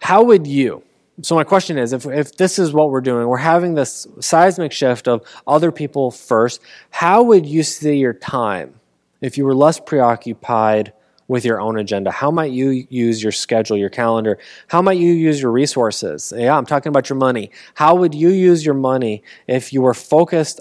How 0.00 0.22
would 0.22 0.46
you? 0.46 0.82
So 1.22 1.36
my 1.36 1.44
question 1.44 1.78
is, 1.78 1.92
if, 1.92 2.06
if 2.06 2.36
this 2.36 2.58
is 2.58 2.72
what 2.72 2.90
we're 2.90 3.00
doing, 3.00 3.28
we're 3.28 3.36
having 3.36 3.74
this 3.74 4.06
seismic 4.20 4.72
shift 4.72 5.06
of 5.06 5.22
other 5.46 5.70
people 5.70 6.10
first, 6.10 6.60
how 6.90 7.22
would 7.22 7.46
you 7.46 7.62
see 7.62 7.96
your 7.96 8.12
time 8.12 8.80
if 9.20 9.38
you 9.38 9.44
were 9.44 9.54
less 9.54 9.78
preoccupied 9.78 10.92
with 11.28 11.44
your 11.44 11.60
own 11.60 11.78
agenda? 11.78 12.10
How 12.10 12.30
might 12.30 12.52
you 12.52 12.86
use 12.90 13.22
your 13.22 13.32
schedule, 13.32 13.76
your 13.76 13.90
calendar? 13.90 14.38
How 14.68 14.82
might 14.82 14.98
you 14.98 15.12
use 15.12 15.40
your 15.40 15.50
resources? 15.50 16.32
Yeah, 16.36 16.56
I'm 16.56 16.66
talking 16.66 16.90
about 16.90 17.08
your 17.08 17.18
money. 17.18 17.50
How 17.74 17.94
would 17.94 18.14
you 18.14 18.28
use 18.28 18.64
your 18.64 18.74
money 18.74 19.22
if 19.46 19.72
you 19.72 19.82
were 19.82 19.94
focused 19.94 20.60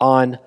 on 0.00 0.38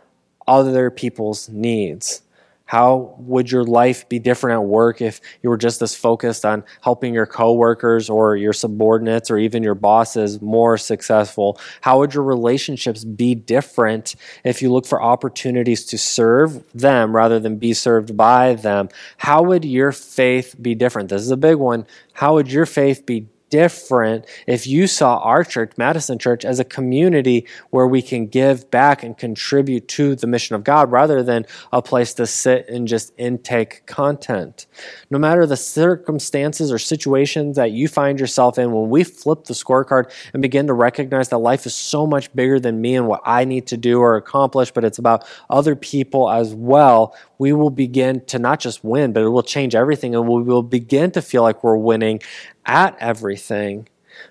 other 0.47 0.89
people's 0.89 1.49
needs? 1.49 2.21
How 2.67 3.15
would 3.17 3.49
your 3.49 3.63
life 3.63 4.07
be 4.07 4.19
different 4.19 4.61
at 4.61 4.67
work 4.67 5.01
if 5.01 5.19
you 5.41 5.49
were 5.49 5.57
just 5.57 5.81
as 5.81 5.95
focused 5.95 6.45
on 6.45 6.63
helping 6.81 7.13
your 7.13 7.25
coworkers 7.25 8.09
or 8.09 8.35
your 8.35 8.53
subordinates 8.53 9.31
or 9.31 9.37
even 9.37 9.63
your 9.63 9.73
bosses 9.75 10.41
more 10.41 10.77
successful? 10.77 11.59
How 11.81 11.99
would 11.99 12.13
your 12.13 12.23
relationships 12.23 13.03
be 13.03 13.33
different 13.35 14.15
if 14.43 14.61
you 14.61 14.71
look 14.71 14.85
for 14.85 15.01
opportunities 15.01 15.85
to 15.85 15.97
serve 15.97 16.63
them 16.73 17.15
rather 17.15 17.39
than 17.39 17.57
be 17.57 17.73
served 17.73 18.15
by 18.15 18.53
them? 18.53 18.89
How 19.17 19.41
would 19.41 19.65
your 19.65 19.91
faith 19.91 20.55
be 20.61 20.75
different? 20.75 21.09
This 21.09 21.21
is 21.21 21.31
a 21.31 21.37
big 21.37 21.55
one. 21.55 21.87
How 22.13 22.35
would 22.35 22.51
your 22.51 22.65
faith 22.65 23.05
be 23.05 23.27
different 23.49 24.25
if 24.45 24.67
you 24.67 24.87
saw 24.87 25.17
our 25.19 25.43
church, 25.43 25.71
Madison 25.77 26.19
Church, 26.19 26.45
as 26.45 26.59
a 26.59 26.65
community 26.65 27.45
where 27.69 27.87
we 27.87 28.01
can 28.01 28.27
give 28.27 28.69
back 28.71 29.03
and 29.03 29.17
contribute 29.17 29.87
to 29.89 30.15
the 30.15 30.27
mission 30.27 30.55
of 30.55 30.63
God 30.63 30.91
rather 30.91 31.23
than 31.23 31.45
a 31.71 31.81
place 31.81 32.13
to 32.15 32.27
sit 32.27 32.67
and 32.69 32.87
just 32.87 33.13
intake 33.17 33.85
content. 33.85 34.67
No 35.09 35.19
matter 35.19 35.45
the 35.45 35.57
circumstances 35.57 36.71
or 36.71 36.79
situations 36.79 37.55
that 37.55 37.71
you 37.71 37.87
find 37.87 38.19
yourself 38.19 38.57
in, 38.57 38.71
when 38.71 38.89
we 38.89 39.03
flip 39.03 39.45
the 39.45 39.53
scorecard 39.53 40.11
and 40.33 40.41
begin 40.41 40.67
to 40.67 40.73
recognize 40.73 41.29
that 41.29 41.37
life 41.39 41.65
is 41.65 41.75
so 41.75 42.05
much 42.05 42.33
bigger 42.35 42.59
than 42.59 42.81
me 42.81 42.95
and 42.95 43.07
what 43.07 43.21
I 43.25 43.45
need 43.45 43.67
to 43.67 43.77
do 43.77 43.99
or 43.99 44.15
accomplish, 44.15 44.71
but 44.71 44.83
it's 44.83 44.97
about 44.97 45.25
other 45.49 45.75
people 45.75 46.29
as 46.29 46.53
well, 46.53 47.15
we 47.37 47.53
will 47.53 47.69
begin 47.69 48.25
to 48.25 48.39
not 48.39 48.59
just 48.59 48.83
win, 48.83 49.13
but 49.13 49.23
it 49.23 49.29
will 49.29 49.43
change 49.43 49.75
everything 49.75 50.15
and 50.15 50.27
we 50.27 50.41
will 50.41 50.63
begin 50.63 51.11
to 51.11 51.21
feel 51.21 51.43
like 51.43 51.63
we're 51.63 51.77
winning 51.77 52.19
at 52.67 52.97
everything. 52.99 53.87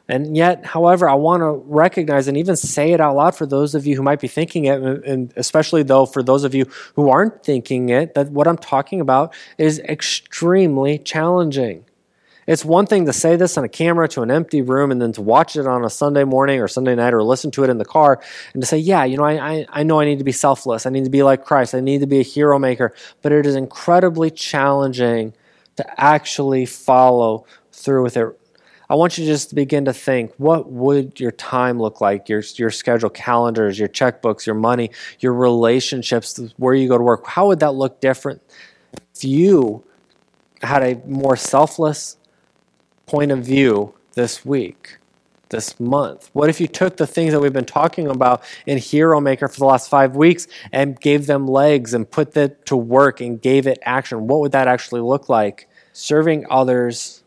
And 0.08 0.36
yet, 0.36 0.64
however, 0.64 1.08
I 1.08 1.14
want 1.14 1.42
to 1.42 1.62
recognize 1.66 2.28
and 2.28 2.36
even 2.36 2.56
say 2.56 2.92
it 2.92 3.00
out 3.00 3.16
loud 3.16 3.36
for 3.36 3.46
those 3.46 3.74
of 3.74 3.86
you 3.86 3.96
who 3.96 4.02
might 4.02 4.20
be 4.20 4.28
thinking 4.28 4.66
it, 4.66 4.80
and 4.80 5.32
especially 5.36 5.82
though 5.82 6.06
for 6.06 6.22
those 6.22 6.44
of 6.44 6.54
you 6.54 6.66
who 6.94 7.08
aren't 7.08 7.42
thinking 7.44 7.88
it, 7.88 8.14
that 8.14 8.30
what 8.30 8.46
I'm 8.46 8.58
talking 8.58 9.00
about 9.00 9.34
is 9.58 9.78
extremely 9.80 10.98
challenging. 10.98 11.84
It's 12.46 12.64
one 12.64 12.86
thing 12.86 13.06
to 13.06 13.12
say 13.12 13.34
this 13.34 13.58
on 13.58 13.64
a 13.64 13.68
camera 13.68 14.06
to 14.08 14.22
an 14.22 14.30
empty 14.30 14.62
room 14.62 14.92
and 14.92 15.02
then 15.02 15.10
to 15.12 15.22
watch 15.22 15.56
it 15.56 15.66
on 15.66 15.84
a 15.84 15.90
Sunday 15.90 16.22
morning 16.22 16.60
or 16.60 16.68
Sunday 16.68 16.94
night 16.94 17.12
or 17.12 17.24
listen 17.24 17.50
to 17.52 17.64
it 17.64 17.70
in 17.70 17.78
the 17.78 17.84
car 17.84 18.22
and 18.54 18.62
to 18.62 18.66
say, 18.66 18.78
yeah, 18.78 19.04
you 19.04 19.16
know, 19.16 19.24
I, 19.24 19.32
I, 19.32 19.66
I 19.68 19.82
know 19.82 19.98
I 19.98 20.04
need 20.04 20.18
to 20.18 20.24
be 20.24 20.30
selfless. 20.30 20.86
I 20.86 20.90
need 20.90 21.02
to 21.04 21.10
be 21.10 21.24
like 21.24 21.44
Christ. 21.44 21.74
I 21.74 21.80
need 21.80 22.02
to 22.02 22.06
be 22.06 22.20
a 22.20 22.22
hero 22.22 22.56
maker. 22.60 22.94
But 23.20 23.32
it 23.32 23.46
is 23.46 23.56
incredibly 23.56 24.30
challenging 24.30 25.32
to 25.74 26.00
actually 26.00 26.66
follow 26.66 27.46
through 27.86 28.02
with 28.02 28.18
it. 28.18 28.26
I 28.88 28.94
want 28.94 29.16
you 29.16 29.24
to 29.24 29.30
just 29.30 29.54
begin 29.54 29.86
to 29.86 29.92
think 29.92 30.32
what 30.36 30.70
would 30.70 31.18
your 31.18 31.32
time 31.32 31.80
look 31.80 32.00
like, 32.00 32.28
your, 32.28 32.42
your 32.56 32.70
schedule, 32.70 33.10
calendars, 33.10 33.78
your 33.78 33.88
checkbooks, 33.88 34.46
your 34.46 34.54
money, 34.54 34.90
your 35.18 35.32
relationships, 35.32 36.38
where 36.56 36.74
you 36.74 36.88
go 36.88 36.98
to 36.98 37.02
work. 37.02 37.26
How 37.26 37.46
would 37.48 37.60
that 37.60 37.72
look 37.72 38.00
different 38.00 38.42
if 39.14 39.24
you 39.24 39.82
had 40.62 40.82
a 40.82 41.00
more 41.06 41.36
selfless 41.36 42.16
point 43.06 43.32
of 43.32 43.44
view 43.44 43.94
this 44.14 44.44
week? 44.44 44.98
this 45.48 45.78
month? 45.78 46.28
What 46.32 46.48
if 46.48 46.60
you 46.60 46.66
took 46.66 46.96
the 46.96 47.06
things 47.06 47.32
that 47.32 47.38
we've 47.38 47.52
been 47.52 47.64
talking 47.64 48.08
about 48.08 48.42
in 48.66 48.78
Hero 48.78 49.20
Maker 49.20 49.46
for 49.46 49.60
the 49.60 49.64
last 49.64 49.88
five 49.88 50.16
weeks 50.16 50.48
and 50.72 51.00
gave 51.00 51.26
them 51.26 51.46
legs 51.46 51.94
and 51.94 52.10
put 52.10 52.32
that 52.32 52.66
to 52.66 52.76
work 52.76 53.20
and 53.20 53.40
gave 53.40 53.68
it 53.68 53.78
action? 53.82 54.26
What 54.26 54.40
would 54.40 54.50
that 54.52 54.66
actually 54.66 55.02
look 55.02 55.28
like? 55.28 55.68
Serving 55.92 56.46
others 56.50 57.22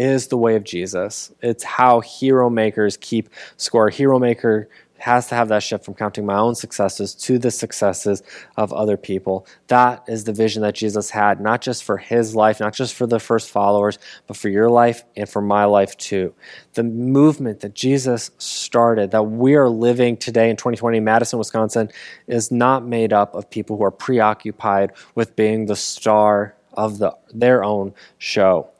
is 0.00 0.28
the 0.28 0.36
way 0.38 0.56
of 0.56 0.64
Jesus. 0.64 1.30
It's 1.42 1.62
how 1.62 2.00
hero 2.00 2.48
makers 2.48 2.96
keep 2.96 3.28
score. 3.58 3.90
Hero 3.90 4.18
maker 4.18 4.70
has 4.96 5.26
to 5.28 5.34
have 5.34 5.48
that 5.48 5.62
shift 5.62 5.84
from 5.84 5.92
counting 5.92 6.24
my 6.24 6.36
own 6.36 6.54
successes 6.54 7.14
to 7.14 7.38
the 7.38 7.50
successes 7.50 8.22
of 8.56 8.72
other 8.72 8.96
people. 8.96 9.46
That 9.68 10.02
is 10.08 10.24
the 10.24 10.32
vision 10.32 10.62
that 10.62 10.74
Jesus 10.74 11.10
had, 11.10 11.38
not 11.38 11.60
just 11.60 11.84
for 11.84 11.98
his 11.98 12.34
life, 12.34 12.60
not 12.60 12.72
just 12.72 12.94
for 12.94 13.06
the 13.06 13.20
first 13.20 13.50
followers, 13.50 13.98
but 14.26 14.38
for 14.38 14.48
your 14.48 14.70
life 14.70 15.04
and 15.16 15.28
for 15.28 15.42
my 15.42 15.64
life 15.66 15.96
too. 15.98 16.34
The 16.74 16.82
movement 16.82 17.60
that 17.60 17.74
Jesus 17.74 18.30
started, 18.38 19.10
that 19.10 19.24
we 19.24 19.54
are 19.54 19.68
living 19.68 20.16
today 20.16 20.48
in 20.48 20.56
2020 20.56 20.96
in 20.98 21.04
Madison, 21.04 21.38
Wisconsin, 21.38 21.90
is 22.26 22.50
not 22.50 22.86
made 22.86 23.12
up 23.12 23.34
of 23.34 23.50
people 23.50 23.76
who 23.76 23.84
are 23.84 23.90
preoccupied 23.90 24.92
with 25.14 25.36
being 25.36 25.66
the 25.66 25.76
star 25.76 26.54
of 26.72 26.98
the, 26.98 27.14
their 27.34 27.62
own 27.62 27.92
show. 28.18 28.70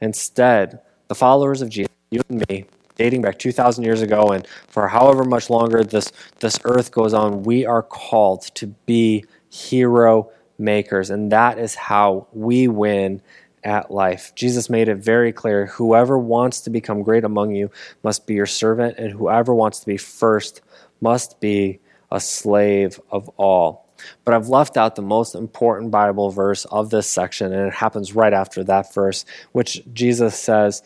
Instead, 0.00 0.80
the 1.08 1.14
followers 1.14 1.62
of 1.62 1.68
Jesus, 1.68 1.92
you 2.10 2.22
and 2.28 2.44
me, 2.48 2.66
dating 2.96 3.22
back 3.22 3.38
2,000 3.38 3.84
years 3.84 4.02
ago, 4.02 4.28
and 4.28 4.46
for 4.68 4.88
however 4.88 5.24
much 5.24 5.50
longer 5.50 5.82
this, 5.82 6.12
this 6.40 6.58
earth 6.64 6.92
goes 6.92 7.14
on, 7.14 7.42
we 7.42 7.64
are 7.64 7.82
called 7.82 8.42
to 8.54 8.66
be 8.86 9.24
hero 9.48 10.30
makers. 10.58 11.10
And 11.10 11.32
that 11.32 11.58
is 11.58 11.74
how 11.74 12.26
we 12.32 12.68
win 12.68 13.22
at 13.64 13.90
life. 13.90 14.32
Jesus 14.34 14.70
made 14.70 14.88
it 14.88 14.96
very 14.96 15.32
clear 15.32 15.66
whoever 15.66 16.18
wants 16.18 16.60
to 16.62 16.70
become 16.70 17.02
great 17.02 17.24
among 17.24 17.54
you 17.54 17.70
must 18.02 18.26
be 18.26 18.34
your 18.34 18.46
servant, 18.46 18.98
and 18.98 19.12
whoever 19.12 19.54
wants 19.54 19.80
to 19.80 19.86
be 19.86 19.96
first 19.96 20.62
must 21.00 21.40
be 21.40 21.80
a 22.10 22.20
slave 22.20 23.00
of 23.10 23.28
all. 23.36 23.89
But 24.24 24.34
I've 24.34 24.48
left 24.48 24.76
out 24.76 24.96
the 24.96 25.02
most 25.02 25.34
important 25.34 25.90
Bible 25.90 26.30
verse 26.30 26.64
of 26.66 26.90
this 26.90 27.06
section, 27.06 27.52
and 27.52 27.68
it 27.68 27.74
happens 27.74 28.14
right 28.14 28.32
after 28.32 28.62
that 28.64 28.92
verse, 28.92 29.24
which 29.52 29.82
Jesus 29.92 30.38
says, 30.38 30.82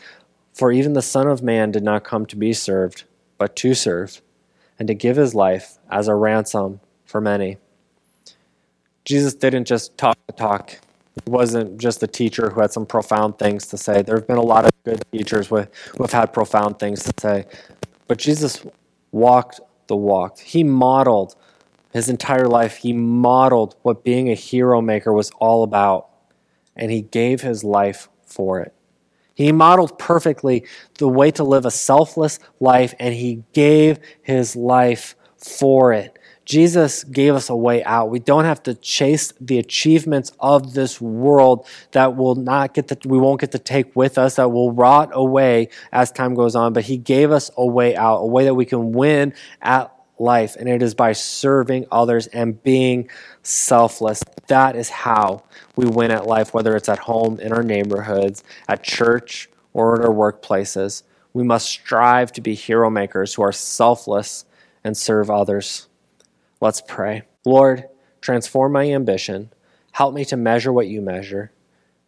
For 0.53 0.73
even 0.73 0.93
the 0.93 1.03
Son 1.03 1.29
of 1.29 1.43
Man 1.43 1.71
did 1.71 1.83
not 1.83 2.05
come 2.05 2.27
to 2.27 2.37
be 2.37 2.53
served, 2.53 3.05
but 3.39 3.57
to 3.57 3.75
serve, 3.75 4.23
and 4.79 4.89
to 4.89 4.95
give 4.95 5.17
his 5.17 5.35
life 5.35 5.79
as 5.91 6.09
a 6.09 6.15
ransom 6.15 6.81
for 7.05 7.21
many. 7.21 7.59
Jesus 9.05 9.35
didn't 9.35 9.67
just 9.67 9.97
talk 9.99 10.17
the 10.27 10.33
talk. 10.33 10.81
He 11.25 11.31
wasn't 11.31 11.79
just 11.79 12.03
a 12.03 12.07
teacher 12.07 12.51
who 12.51 12.61
had 12.61 12.73
some 12.73 12.87
profound 12.87 13.39
things 13.39 13.67
to 13.69 13.79
say. 13.79 14.03
There 14.03 14.17
have 14.17 14.27
been 14.27 14.39
a 14.39 14.43
lot 14.43 14.65
of 14.65 14.71
good 14.85 15.03
teachers 15.13 15.49
who 15.49 15.57
have 15.57 16.13
had 16.13 16.33
profound 16.33 16.79
things 16.79 17.05
to 17.05 17.13
say. 17.21 17.47
But 18.09 18.19
Jesus 18.19 18.65
walked 19.13 19.61
the 19.87 19.97
walk. 19.97 20.39
He 20.39 20.65
modeled 20.65 21.37
his 21.95 22.09
entire 22.09 22.49
life, 22.49 22.79
he 22.79 22.93
modeled 22.93 23.77
what 23.83 24.03
being 24.03 24.29
a 24.29 24.35
hero 24.35 24.83
maker 24.83 25.13
was 25.13 25.31
all 25.39 25.63
about, 25.63 26.09
and 26.75 26.91
he 26.91 27.03
gave 27.03 27.41
his 27.41 27.63
life 27.63 28.09
for 28.27 28.61
it. 28.61 28.75
He 29.33 29.53
modeled 29.53 29.97
perfectly 29.97 30.67
the 30.99 31.09
way 31.09 31.31
to 31.31 31.45
live 31.45 31.65
a 31.65 31.71
selfless 31.71 32.41
life, 32.59 32.95
and 32.99 33.15
he 33.15 33.45
gave 33.53 34.01
his 34.23 34.57
life 34.57 35.15
for 35.39 35.93
it. 35.93 36.19
Jesus 36.45 37.05
gave 37.05 37.35
us 37.35 37.49
a 37.49 37.57
way 37.57 37.83
out. 37.85 38.11
We 38.11 38.19
don't 38.19 38.45
have 38.45 38.63
to 38.65 38.75
chase 38.75 39.33
the 39.41 39.59
achievements 39.59 40.33
of 40.41 40.75
this 40.75 41.01
world 41.01 41.67
that 41.93 42.17
will 42.17 42.35
not 42.35 42.75
get 42.75 42.89
to, 42.89 43.09
we 43.09 43.19
won't 43.19 43.41
get 43.41 43.53
to 43.53 43.59
take 43.59 43.95
with 43.95 44.19
us, 44.19 44.35
that 44.35 44.51
will 44.51 44.73
rot 44.73 45.11
away 45.13 45.69
as 45.93 46.11
time 46.11 46.35
goes 46.35 46.57
on. 46.57 46.73
But 46.73 46.85
he 46.85 46.97
gave 46.97 47.31
us 47.31 47.53
a 47.57 47.65
way 47.65 47.95
out, 47.95 48.19
a 48.19 48.27
way 48.27 48.45
that 48.45 48.55
we 48.55 48.67
can 48.67 48.91
win 48.91 49.33
at 49.63 49.94
life, 50.19 50.57
and 50.57 50.69
it 50.69 50.83
is 50.83 50.95
by 50.95 51.13
serving 51.13 51.87
others 51.91 52.27
and 52.29 52.63
being 52.63 53.09
selfless. 53.43 54.23
That 54.49 54.77
is 54.77 54.89
how 54.89 55.45
we 55.77 55.87
win 55.87 56.11
at 56.11 56.27
life, 56.27 56.55
whether 56.55 56.77
it's 56.77 56.89
at 56.89 57.01
home, 57.01 57.41
in 57.41 57.53
our 57.53 57.63
neighborhoods, 57.63 58.43
at 58.69 58.83
church, 58.83 59.49
or 59.73 59.99
at 59.99 60.07
our 60.07 60.15
workplaces. 60.15 61.03
We 61.33 61.43
must 61.43 61.67
strive 61.67 62.33
to 62.33 62.41
be 62.41 62.55
hero 62.55 62.91
makers 62.91 63.35
who 63.35 63.43
are 63.43 63.53
selfless 63.53 64.45
and 64.85 64.97
serve 64.97 65.31
others. 65.31 65.89
Let's 66.61 66.81
pray. 66.81 67.23
Lord, 67.45 67.89
transform 68.21 68.73
my 68.73 68.91
ambition. 68.91 69.53
Help 69.93 70.15
me 70.15 70.25
to 70.27 70.37
measure 70.37 70.73
what 70.73 70.87
you 70.87 71.01
measure 71.01 71.53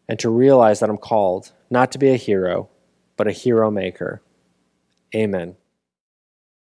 and 0.08 0.18
to 0.20 0.30
realize 0.30 0.80
that 0.80 0.88
I'm 0.90 0.96
called 0.96 1.52
not 1.70 1.90
to 1.92 1.98
be 1.98 2.10
a 2.10 2.16
hero, 2.16 2.68
but 3.16 3.26
a 3.26 3.32
hero 3.32 3.70
maker. 3.70 4.22
Amen. 5.14 5.56